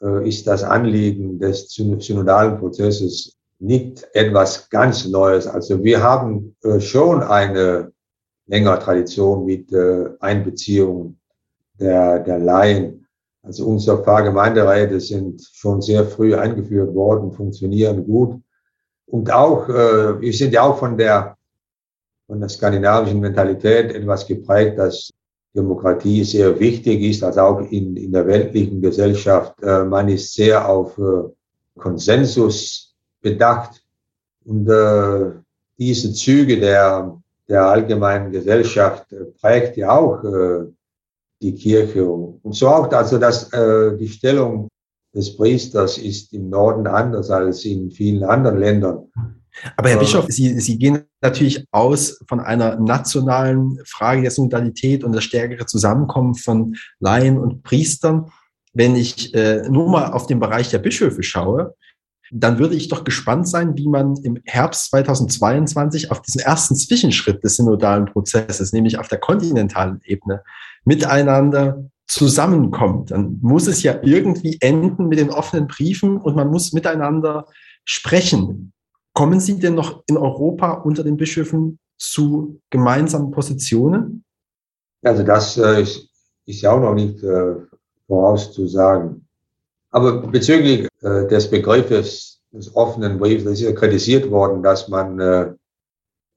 ist 0.00 0.46
das 0.46 0.62
Anliegen 0.62 1.38
des 1.38 1.70
synodalen 1.70 2.58
Prozesses 2.58 3.34
nicht 3.58 4.06
etwas 4.12 4.68
ganz 4.68 5.06
Neues. 5.06 5.46
Also 5.46 5.82
wir 5.82 6.02
haben 6.02 6.56
äh, 6.62 6.80
schon 6.80 7.22
eine 7.22 7.92
längere 8.46 8.78
Tradition 8.78 9.44
mit 9.46 9.72
äh, 9.72 10.10
Einbeziehung 10.20 11.18
der, 11.80 12.20
der 12.20 12.38
Laien. 12.38 13.06
Also 13.42 13.66
unsere 13.66 14.02
Pfarrgemeinderäte 14.02 15.00
sind 15.00 15.42
schon 15.52 15.82
sehr 15.82 16.04
früh 16.04 16.34
eingeführt 16.34 16.94
worden, 16.94 17.32
funktionieren 17.32 18.04
gut. 18.04 18.40
Und 19.06 19.30
auch, 19.30 19.68
äh, 19.68 20.20
wir 20.20 20.32
sind 20.32 20.52
ja 20.52 20.62
auch 20.62 20.78
von 20.78 20.96
der, 20.96 21.36
von 22.26 22.40
der 22.40 22.48
skandinavischen 22.48 23.20
Mentalität 23.20 23.94
etwas 23.94 24.26
geprägt, 24.26 24.78
dass 24.78 25.10
Demokratie 25.54 26.24
sehr 26.24 26.58
wichtig 26.58 27.02
ist, 27.02 27.22
also 27.22 27.40
auch 27.40 27.60
in, 27.70 27.96
in 27.96 28.12
der 28.12 28.26
weltlichen 28.26 28.80
Gesellschaft. 28.80 29.62
Äh, 29.62 29.84
man 29.84 30.08
ist 30.08 30.34
sehr 30.34 30.68
auf 30.68 30.98
äh, 30.98 31.22
Konsensus 31.78 32.94
bedacht. 33.20 33.82
Und 34.44 34.68
äh, 34.68 35.32
diese 35.78 36.12
Züge 36.12 36.58
der, 36.58 37.20
der 37.48 37.66
allgemeinen 37.66 38.32
Gesellschaft 38.32 39.12
äh, 39.12 39.24
prägt 39.40 39.76
ja 39.76 39.96
auch 39.96 40.22
äh, 40.24 40.66
die 41.40 41.54
Kirche. 41.54 42.04
Und 42.08 42.54
so 42.54 42.68
auch, 42.68 42.90
also 42.92 43.18
dass 43.18 43.52
äh, 43.52 43.96
die 43.96 44.08
Stellung 44.08 44.68
des 45.14 45.36
Priesters 45.36 45.98
ist 45.98 46.32
im 46.32 46.50
Norden 46.50 46.86
anders 46.88 47.30
als 47.30 47.64
in 47.64 47.90
vielen 47.90 48.24
anderen 48.24 48.58
Ländern. 48.58 49.12
Aber 49.76 49.88
Herr 49.88 49.98
Bischof, 49.98 50.26
Sie, 50.28 50.58
Sie 50.60 50.78
gehen 50.78 51.04
natürlich 51.20 51.66
aus 51.70 52.20
von 52.28 52.40
einer 52.40 52.78
nationalen 52.78 53.78
Frage 53.84 54.22
der 54.22 54.30
Synodalität 54.30 55.04
und 55.04 55.12
das 55.12 55.24
stärkere 55.24 55.66
Zusammenkommen 55.66 56.34
von 56.34 56.74
Laien 57.00 57.38
und 57.38 57.62
Priestern. 57.62 58.30
Wenn 58.72 58.96
ich 58.96 59.32
äh, 59.34 59.62
nur 59.68 59.88
mal 59.88 60.12
auf 60.12 60.26
den 60.26 60.40
Bereich 60.40 60.70
der 60.70 60.78
Bischöfe 60.78 61.22
schaue, 61.22 61.74
dann 62.32 62.58
würde 62.58 62.74
ich 62.74 62.88
doch 62.88 63.04
gespannt 63.04 63.48
sein, 63.48 63.76
wie 63.76 63.86
man 63.86 64.16
im 64.16 64.40
Herbst 64.44 64.90
2022 64.90 66.10
auf 66.10 66.20
diesen 66.20 66.40
ersten 66.40 66.74
Zwischenschritt 66.74 67.44
des 67.44 67.56
synodalen 67.56 68.06
Prozesses, 68.06 68.72
nämlich 68.72 68.98
auf 68.98 69.08
der 69.08 69.18
kontinentalen 69.18 70.00
Ebene, 70.04 70.42
miteinander 70.84 71.84
zusammenkommt. 72.06 73.12
Dann 73.12 73.38
muss 73.40 73.66
es 73.66 73.82
ja 73.82 73.98
irgendwie 74.02 74.58
enden 74.60 75.06
mit 75.06 75.18
den 75.18 75.30
offenen 75.30 75.68
Briefen 75.68 76.16
und 76.16 76.34
man 76.34 76.48
muss 76.48 76.72
miteinander 76.72 77.46
sprechen. 77.84 78.73
Kommen 79.14 79.38
Sie 79.38 79.58
denn 79.58 79.74
noch 79.74 80.02
in 80.06 80.16
Europa 80.16 80.72
unter 80.72 81.04
den 81.04 81.16
Bischöfen 81.16 81.78
zu 81.96 82.60
gemeinsamen 82.70 83.30
Positionen? 83.30 84.24
Also 85.02 85.22
das 85.22 85.56
äh, 85.56 85.82
ist, 85.82 86.08
ist 86.46 86.62
ja 86.62 86.72
auch 86.72 86.80
noch 86.80 86.94
nicht 86.94 87.22
äh, 87.22 87.54
vorauszusagen. 88.08 89.26
Aber 89.90 90.26
bezüglich 90.26 90.88
äh, 91.02 91.28
des 91.28 91.48
Begriffes 91.48 92.40
des 92.52 92.74
offenen 92.74 93.18
Briefs, 93.18 93.44
das 93.44 93.54
ist 93.54 93.60
ja 93.60 93.72
kritisiert 93.72 94.28
worden, 94.30 94.62
dass 94.62 94.88
man 94.88 95.20
äh, 95.20 95.42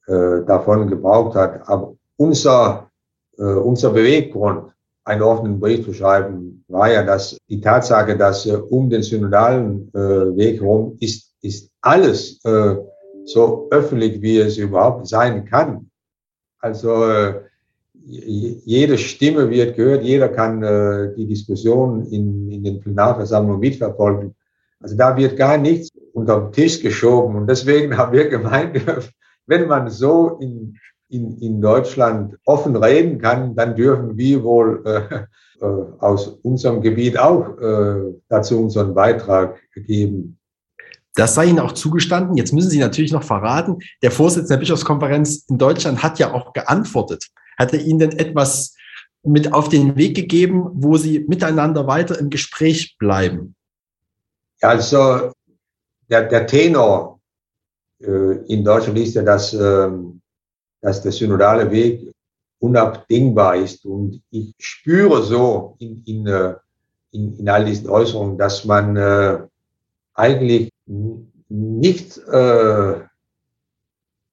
äh, 0.07 0.45
davon 0.45 0.87
gebraucht 0.87 1.35
hat. 1.35 1.67
Aber 1.67 1.95
unser, 2.17 2.91
äh, 3.37 3.43
unser 3.43 3.89
Beweggrund, 3.89 4.71
einen 5.03 5.21
offenen 5.23 5.59
Brief 5.59 5.85
zu 5.85 5.93
schreiben, 5.93 6.63
war 6.67 6.91
ja, 6.91 7.01
dass 7.03 7.37
die 7.49 7.61
Tatsache, 7.61 8.15
dass 8.15 8.45
äh, 8.45 8.55
um 8.55 8.89
den 8.89 9.01
synodalen 9.01 9.89
äh, 9.93 10.35
Weg 10.35 10.61
herum 10.61 10.97
ist, 10.99 11.33
ist 11.41 11.71
alles 11.87 12.43
äh, 12.43 12.75
so 13.25 13.67
öffentlich, 13.71 14.21
wie 14.21 14.39
es 14.39 14.57
überhaupt 14.57 15.07
sein 15.07 15.45
kann. 15.45 15.89
Also 16.59 17.05
äh, 17.05 17.41
jede 18.09 18.97
Stimme 18.97 19.49
wird 19.49 19.75
gehört, 19.75 20.03
jeder 20.03 20.29
kann 20.29 20.63
äh, 20.63 21.13
die 21.15 21.27
Diskussion 21.27 22.05
in, 22.05 22.51
in 22.51 22.63
den 22.63 22.79
Plenarversammlungen 22.79 23.59
mitverfolgen. 23.59 24.35
Also 24.79 24.95
da 24.95 25.15
wird 25.17 25.37
gar 25.37 25.57
nichts 25.57 25.89
unter 26.13 26.39
den 26.39 26.51
Tisch 26.51 26.81
geschoben. 26.81 27.35
Und 27.35 27.47
deswegen 27.47 27.97
haben 27.97 28.13
wir 28.13 28.29
gemeint, 28.29 28.81
wenn 29.47 29.67
man 29.67 29.89
so 29.89 30.37
in, 30.41 30.77
in, 31.09 31.37
in 31.39 31.61
Deutschland 31.61 32.37
offen 32.45 32.75
reden 32.75 33.19
kann, 33.19 33.55
dann 33.55 33.75
dürfen 33.75 34.17
wir 34.17 34.43
wohl 34.43 34.83
äh, 34.85 35.25
äh, 35.61 35.65
aus 35.99 36.27
unserem 36.43 36.81
Gebiet 36.81 37.17
auch 37.17 37.57
äh, 37.59 38.13
dazu 38.29 38.59
unseren 38.59 38.93
Beitrag 38.93 39.59
geben. 39.73 40.36
Das 41.17 41.33
sei 41.33 41.45
Ihnen 41.45 41.59
auch 41.59 41.71
zugestanden. 41.71 42.37
Jetzt 42.37 42.53
müssen 42.53 42.69
Sie 42.69 42.77
natürlich 42.77 43.11
noch 43.11 43.23
verraten, 43.23 43.79
der 44.03 44.11
Vorsitzende 44.11 44.53
der 44.53 44.59
Bischofskonferenz 44.59 45.45
in 45.49 45.57
Deutschland 45.57 46.03
hat 46.03 46.19
ja 46.19 46.31
auch 46.31 46.53
geantwortet. 46.53 47.29
Hat 47.57 47.73
er 47.73 47.81
Ihnen 47.81 47.97
denn 47.97 48.11
etwas 48.11 48.75
mit 49.23 49.51
auf 49.51 49.67
den 49.67 49.95
Weg 49.95 50.15
gegeben, 50.15 50.69
wo 50.75 50.95
Sie 50.95 51.25
miteinander 51.27 51.87
weiter 51.87 52.19
im 52.19 52.29
Gespräch 52.29 52.97
bleiben? 52.99 53.55
Also 54.61 55.31
der, 56.07 56.27
der 56.27 56.45
Tenor 56.45 57.19
äh, 57.99 58.37
in 58.47 58.63
Deutschland 58.63 58.99
ist 58.99 59.15
ja, 59.15 59.23
dass, 59.23 59.55
äh, 59.55 59.89
dass 60.81 61.01
der 61.01 61.11
synodale 61.11 61.71
Weg 61.71 62.11
unabdingbar 62.59 63.55
ist. 63.55 63.83
Und 63.85 64.21
ich 64.29 64.53
spüre 64.59 65.23
so 65.23 65.77
in, 65.79 66.03
in, 66.05 66.27
äh, 66.27 66.53
in, 67.11 67.39
in 67.39 67.49
all 67.49 67.65
diesen 67.65 67.89
Äußerungen, 67.89 68.37
dass 68.37 68.65
man 68.65 68.95
äh, 68.95 69.39
eigentlich 70.13 70.69
nicht 70.87 72.17
äh, 72.27 73.01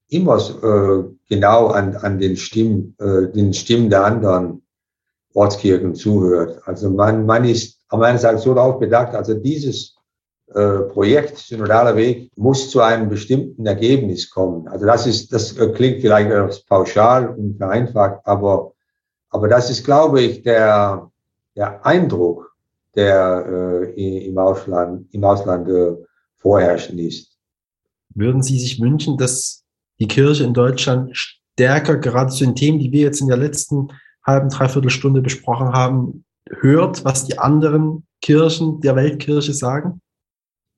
immer 0.08 0.38
äh, 0.38 1.04
genau 1.28 1.68
an, 1.68 1.96
an 1.96 2.18
den, 2.18 2.36
Stimmen, 2.36 2.96
äh, 2.98 3.28
den 3.32 3.52
Stimmen 3.52 3.90
der 3.90 4.04
anderen 4.04 4.62
Ortskirchen 5.34 5.94
zuhört. 5.94 6.60
Also 6.66 6.90
man, 6.90 7.26
man 7.26 7.44
ist 7.44 7.80
am 7.88 8.00
meiner 8.00 8.18
Seite 8.18 8.38
so 8.38 8.54
darauf 8.54 8.78
bedacht, 8.78 9.14
also 9.14 9.34
dieses 9.34 9.96
äh, 10.54 10.80
Projekt 10.92 11.38
Synodaler 11.38 11.96
Weg 11.96 12.30
muss 12.36 12.70
zu 12.70 12.80
einem 12.80 13.08
bestimmten 13.08 13.66
Ergebnis 13.66 14.30
kommen. 14.30 14.68
Also 14.68 14.86
das 14.86 15.06
ist, 15.06 15.32
das 15.32 15.56
äh, 15.58 15.68
klingt 15.72 16.00
vielleicht 16.00 16.30
etwas 16.30 16.62
pauschal 16.64 17.28
und 17.28 17.56
vereinfacht, 17.56 18.20
aber, 18.24 18.72
aber 19.30 19.48
das 19.48 19.70
ist, 19.70 19.84
glaube 19.84 20.20
ich, 20.20 20.42
der, 20.42 21.10
der 21.56 21.84
Eindruck, 21.84 22.54
der 22.94 23.82
äh, 23.96 24.28
im 24.28 24.38
Ausland, 24.38 25.12
im 25.12 25.24
Ausland 25.24 25.68
äh, 25.68 25.96
vorherrschend 26.44 27.00
ist. 27.00 27.37
Würden 28.14 28.42
Sie 28.42 28.59
sich 28.59 28.80
wünschen, 28.80 29.16
dass 29.16 29.64
die 29.98 30.07
Kirche 30.07 30.44
in 30.44 30.54
Deutschland 30.54 31.16
stärker 31.16 31.96
gerade 31.96 32.30
zu 32.30 32.44
den 32.44 32.54
Themen, 32.54 32.78
die 32.78 32.92
wir 32.92 33.00
jetzt 33.00 33.20
in 33.20 33.28
der 33.28 33.38
letzten 33.38 33.88
halben, 34.24 34.50
dreiviertel 34.50 34.90
Stunde 34.90 35.22
besprochen 35.22 35.72
haben, 35.72 36.24
hört, 36.61 37.04
was 37.04 37.24
die 37.24 37.38
anderen 37.38 38.07
Kirchen 38.20 38.80
der 38.83 38.94
Weltkirche 38.94 39.54
sagen? 39.54 40.00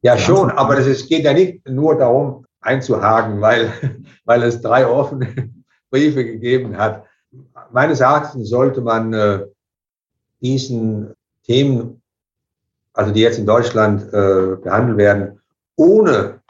Ja, 0.03 0.17
schon, 0.17 0.51
aber 0.51 0.79
es 0.79 1.09
geht 1.09 1.25
ja 1.25 1.33
nicht 1.33 1.69
nur 1.69 1.99
darum, 1.99 2.47
einzuhaken, 2.61 3.41
weil, 3.41 3.73
weil 4.25 4.43
es 4.45 4.61
drei 4.63 4.87
offene 4.87 5.51
Briefe 5.91 6.25
gegeben 6.25 6.77
hat. 6.77 7.05
Meines 7.73 8.01
Erachtens 8.01 8.49
sollte 8.49 8.81
man 8.81 9.13
äh, 9.13 9.45
diesen 10.41 11.13
Themen, 11.45 12.01
also 12.93 13.13
die 13.13 13.21
jetzt 13.21 13.39
in 13.39 13.47
Deutschland 13.47 14.03
äh, 14.13 14.57
behandelt 14.63 14.99
werden, 14.99 15.41
ohne 15.77 16.41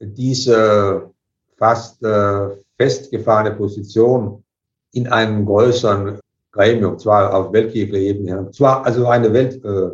diese 0.00 1.10
fast 1.56 2.02
äh, 2.02 2.48
festgefahrene 2.76 3.56
Position 3.56 4.44
in 4.92 5.08
einem 5.08 5.46
größeren 5.46 6.20
Gremium, 6.52 6.98
zwar 6.98 7.34
auf 7.34 7.52
weltkirchlicher 7.52 8.02
Ebene, 8.02 8.50
zwar 8.52 8.84
also 8.84 9.06
eine 9.08 9.32
Welt, 9.32 9.64
äh, 9.64 9.90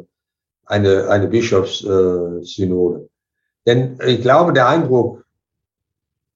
eine, 0.66 1.08
eine 1.08 1.28
Bischofssynode. 1.28 3.08
Denn 3.66 3.98
ich 4.06 4.20
glaube, 4.20 4.52
der 4.52 4.68
Eindruck 4.68 5.24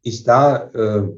ist 0.02 0.26
da, 0.28 0.70
äh, 0.74 1.08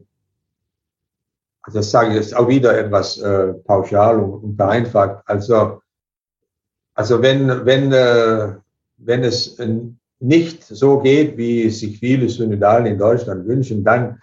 also 1.62 1.78
das 1.78 1.90
sage 1.90 2.10
ich 2.10 2.14
jetzt 2.16 2.36
auch 2.36 2.48
wieder 2.48 2.76
etwas 2.78 3.18
äh, 3.18 3.52
pauschal 3.52 4.20
und, 4.20 4.56
vereinfacht. 4.56 5.22
Also, 5.26 5.82
also 6.94 7.22
wenn, 7.22 7.66
wenn, 7.66 7.92
äh, 7.92 8.54
wenn 8.98 9.24
es 9.24 9.58
nicht 10.20 10.64
so 10.64 11.00
geht, 11.00 11.36
wie 11.36 11.68
sich 11.70 11.98
viele 11.98 12.28
Synodalen 12.28 12.86
in 12.86 12.98
Deutschland 12.98 13.46
wünschen, 13.46 13.84
dann, 13.84 14.20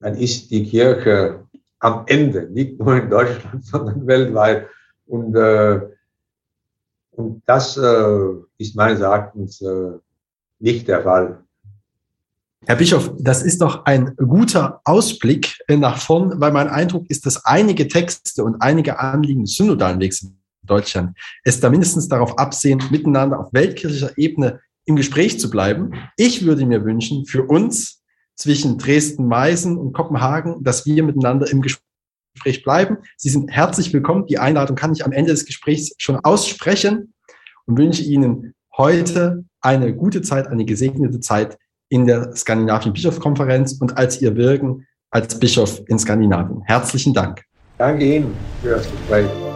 dann 0.00 0.16
ist 0.16 0.50
die 0.50 0.64
Kirche 0.64 1.44
am 1.80 2.04
Ende, 2.06 2.48
nicht 2.50 2.78
nur 2.78 2.96
in 2.96 3.10
Deutschland, 3.10 3.64
sondern 3.64 4.06
weltweit. 4.06 4.66
Und, 5.06 5.34
äh, 5.34 5.80
und 7.12 7.42
das 7.46 7.76
äh, 7.76 8.18
ist 8.58 8.76
meines 8.76 9.00
Erachtens 9.00 9.60
äh, 9.60 9.92
nicht 10.58 10.88
der 10.88 11.02
Fall. 11.02 11.42
Herr 12.66 12.76
Bischof, 12.76 13.12
das 13.18 13.42
ist 13.42 13.62
doch 13.62 13.84
ein 13.86 14.14
guter 14.16 14.80
Ausblick 14.84 15.56
nach 15.68 15.98
vorn, 15.98 16.40
weil 16.40 16.52
mein 16.52 16.68
Eindruck 16.68 17.08
ist, 17.08 17.24
dass 17.24 17.44
einige 17.44 17.86
Texte 17.86 18.44
und 18.44 18.60
einige 18.60 18.98
Anliegen 18.98 19.44
des 19.44 19.56
synodalen 19.56 20.00
Wegs 20.00 20.22
in 20.22 20.36
Deutschland 20.64 21.16
es 21.44 21.60
da 21.60 21.70
mindestens 21.70 22.08
darauf 22.08 22.36
absehen, 22.36 22.82
miteinander 22.90 23.38
auf 23.38 23.52
weltkirchlicher 23.52 24.18
Ebene 24.18 24.60
im 24.88 24.96
Gespräch 24.96 25.38
zu 25.38 25.50
bleiben. 25.50 25.92
Ich 26.16 26.44
würde 26.44 26.64
mir 26.64 26.84
wünschen, 26.84 27.26
für 27.26 27.44
uns 27.44 28.02
zwischen 28.34 28.78
Dresden, 28.78 29.28
Meißen 29.28 29.76
und 29.76 29.92
Kopenhagen, 29.92 30.64
dass 30.64 30.86
wir 30.86 31.02
miteinander 31.02 31.50
im 31.50 31.60
Gespräch 31.60 32.62
bleiben. 32.64 32.96
Sie 33.16 33.28
sind 33.28 33.50
herzlich 33.50 33.92
willkommen. 33.92 34.26
Die 34.26 34.38
Einladung 34.38 34.76
kann 34.76 34.92
ich 34.92 35.04
am 35.04 35.12
Ende 35.12 35.32
des 35.32 35.44
Gesprächs 35.44 35.94
schon 35.98 36.16
aussprechen 36.16 37.12
und 37.66 37.78
wünsche 37.78 38.02
Ihnen 38.02 38.54
heute 38.76 39.44
eine 39.60 39.94
gute 39.94 40.22
Zeit, 40.22 40.46
eine 40.46 40.64
gesegnete 40.64 41.20
Zeit 41.20 41.58
in 41.90 42.06
der 42.06 42.34
Skandinavischen 42.34 42.94
Bischofskonferenz 42.94 43.74
und 43.80 43.98
als 43.98 44.22
ihr 44.22 44.36
Wirken 44.36 44.86
als 45.10 45.38
Bischof 45.38 45.82
in 45.88 45.98
Skandinavien. 45.98 46.62
Herzlichen 46.64 47.12
Dank. 47.12 47.42
Danke 47.76 48.16
Ihnen 48.16 48.34
für 48.62 48.70
das 48.70 48.90
Gespräch. 48.90 49.47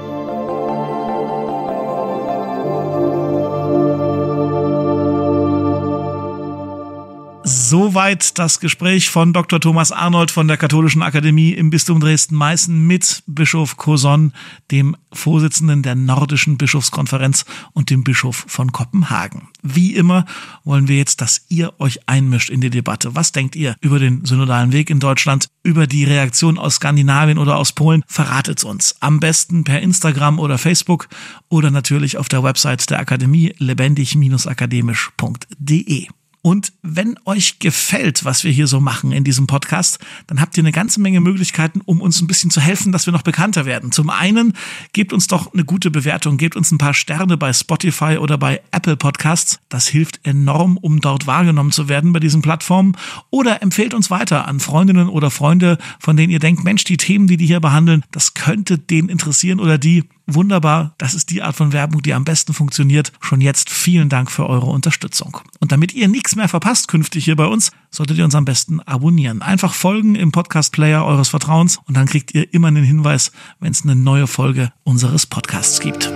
Soweit 7.73 8.39
das 8.39 8.61
Gespräch 8.61 9.09
von 9.09 9.33
Dr. 9.33 9.59
Thomas 9.59 9.93
Arnold 9.93 10.31
von 10.31 10.47
der 10.47 10.59
Katholischen 10.59 11.01
Akademie 11.01 11.53
im 11.53 11.71
Bistum 11.71 12.01
Dresden-Meißen 12.01 12.87
mit 12.87 13.23
Bischof 13.27 13.79
Coson, 13.79 14.35
dem 14.71 14.95
Vorsitzenden 15.11 15.83
der 15.83 15.95
Nordischen 15.95 16.59
Bischofskonferenz 16.59 17.47
und 17.73 17.89
dem 17.89 18.05
Bischof 18.05 18.45
von 18.47 18.73
Kopenhagen. 18.73 19.49
Wie 19.63 19.95
immer 19.95 20.27
wollen 20.65 20.87
wir 20.87 20.99
jetzt, 20.99 21.23
dass 21.23 21.47
ihr 21.49 21.73
euch 21.79 22.07
einmischt 22.07 22.51
in 22.51 22.61
die 22.61 22.69
Debatte. 22.69 23.15
Was 23.15 23.33
denkt 23.33 23.57
ihr 23.57 23.75
über 23.81 23.99
den 23.99 24.27
synodalen 24.27 24.73
Weg 24.73 24.91
in 24.91 25.01
Deutschland, 25.01 25.49
über 25.63 25.87
die 25.87 26.05
Reaktion 26.05 26.59
aus 26.59 26.75
Skandinavien 26.75 27.39
oder 27.39 27.57
aus 27.57 27.73
Polen? 27.73 28.05
Verratet 28.07 28.65
uns. 28.65 28.97
Am 29.01 29.19
besten 29.19 29.65
per 29.65 29.81
Instagram 29.81 30.39
oder 30.39 30.59
Facebook 30.59 31.09
oder 31.49 31.71
natürlich 31.71 32.19
auf 32.19 32.29
der 32.29 32.43
Website 32.43 32.91
der 32.91 32.99
Akademie 32.99 33.55
lebendig-akademisch.de. 33.57 36.09
Und 36.45 36.73
wenn 36.83 37.17
euch 37.25 37.61
gefällt, 37.61 38.25
was 38.25 38.43
wir 38.43 38.51
hier 38.51 38.67
so 38.67 38.81
machen 38.81 39.13
in 39.13 39.23
diesem 39.23 39.47
Podcast, 39.47 40.01
dann 40.27 40.41
habt 40.41 40.57
ihr 40.57 40.63
eine 40.63 40.73
ganze 40.73 41.01
Menge 41.01 41.21
Möglichkeiten, 41.21 41.81
um 41.85 42.01
uns 42.01 42.21
ein 42.21 42.27
bisschen 42.27 42.51
zu 42.51 42.61
helfen, 42.61 42.91
dass 42.91 43.07
wir 43.07 43.13
noch 43.13 43.23
bekannter 43.23 43.65
werden. 43.65 43.93
Zum 43.93 44.11
einen 44.11 44.55
gebt 44.93 45.13
uns 45.13 45.29
doch 45.29 45.55
eine 45.55 45.65
gute 45.65 45.93
Bewertung, 45.93 46.39
gebt 46.39 46.57
uns 46.57 46.73
ein 46.73 46.79
paar 46.79 46.95
Sterne 46.95 47.37
bei 47.37 47.53
Spotify 47.53 48.19
oder 48.19 48.39
bei 48.39 48.61
Apple 48.73 48.97
Podcasts. 48.97 49.61
Das 49.69 49.87
hilft 49.87 50.19
enorm, 50.25 50.79
um 50.79 51.01
dort 51.01 51.29
wahrgenommen 51.29 51.71
zu 51.71 51.89
werden 51.89 52.13
bei 52.13 52.19
diesen 52.19 52.43
Plattformen. 52.43 52.97
Oder 53.31 53.63
empfehlt 53.63 53.95
uns 53.95 54.11
weiter 54.11 54.49
an 54.49 54.59
Freundinnen 54.59 55.09
oder 55.09 55.31
Freunde, 55.31 55.79
von 56.01 56.17
denen 56.17 56.33
ihr 56.33 56.41
denkt, 56.41 56.65
Mensch, 56.65 56.83
die 56.83 56.97
Themen, 56.97 57.29
die 57.29 57.37
die 57.37 57.47
hier 57.47 57.61
behandeln, 57.61 58.03
das 58.11 58.35
könnte 58.35 58.79
denen 58.79 59.09
interessieren 59.09 59.61
oder 59.61 59.79
die 59.79 60.09
wunderbar. 60.35 60.95
Das 60.99 61.15
ist 61.15 61.31
die 61.31 61.43
Art 61.43 61.57
von 61.57 61.73
Werbung, 61.73 62.03
die 62.03 62.15
am 62.15 62.25
besten 62.25 62.55
funktioniert. 62.55 63.13
Schon 63.21 63.41
jetzt 63.41 63.71
vielen 63.71 64.09
Dank 64.09 64.31
für 64.31 64.49
eure 64.49 64.67
Unterstützung. 64.67 65.39
Und 65.61 65.73
damit 65.73 65.95
ihr 65.95 66.09
nichts 66.09 66.37
mehr 66.37 66.49
verpasst 66.49 66.89
künftig 66.89 67.25
hier 67.25 67.37
bei 67.37 67.47
uns, 67.47 67.71
solltet 67.91 68.19
ihr 68.19 68.25
uns 68.25 68.35
am 68.35 68.45
besten 68.45 68.81
abonnieren. 68.81 69.43
Einfach 69.43 69.75
folgen 69.75 70.15
im 70.15 70.33
Podcast-Player 70.33 71.05
eures 71.05 71.29
Vertrauens 71.29 71.79
und 71.87 71.97
dann 71.97 72.07
kriegt 72.07 72.35
ihr 72.35 72.53
immer 72.53 72.69
einen 72.69 72.85
Hinweis, 72.85 73.33
wenn 73.61 73.73
es 73.73 73.83
eine 73.83 73.97
neue 73.97 74.27
Folge 74.27 74.73
unseres 74.85 75.27
Podcasts 75.27 75.81
gibt. 75.81 76.13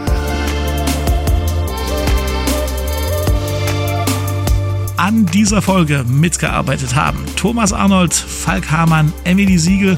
An 4.96 5.26
dieser 5.26 5.62
Folge 5.62 6.04
mitgearbeitet 6.08 6.94
haben 6.94 7.24
Thomas 7.36 7.72
Arnold, 7.72 8.14
Falk 8.14 8.70
Hamann, 8.70 9.12
Emily 9.24 9.58
Siegel 9.58 9.96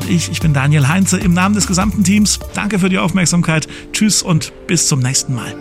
und 0.00 0.10
ich, 0.10 0.30
ich 0.30 0.40
bin 0.40 0.54
Daniel 0.54 0.88
Heinze 0.88 1.18
im 1.18 1.32
Namen 1.32 1.54
des 1.54 1.66
gesamten 1.66 2.04
Teams. 2.04 2.38
Danke 2.54 2.78
für 2.78 2.88
die 2.88 2.98
Aufmerksamkeit. 2.98 3.68
Tschüss 3.92 4.22
und 4.22 4.52
bis 4.66 4.86
zum 4.86 5.00
nächsten 5.00 5.34
Mal. 5.34 5.54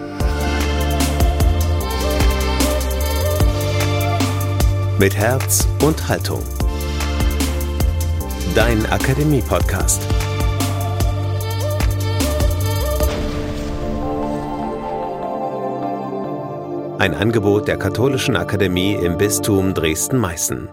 Mit 5.00 5.16
Herz 5.16 5.68
und 5.84 6.08
Haltung. 6.08 6.44
Dein 8.56 8.86
Akademie-Podcast. 8.86 10.02
Ein 16.98 17.14
Angebot 17.14 17.70
der 17.70 17.78
Katholischen 17.78 18.36
Akademie 18.36 18.94
im 18.94 19.18
Bistum 19.18 19.74
Dresden-Meißen. 19.74 20.70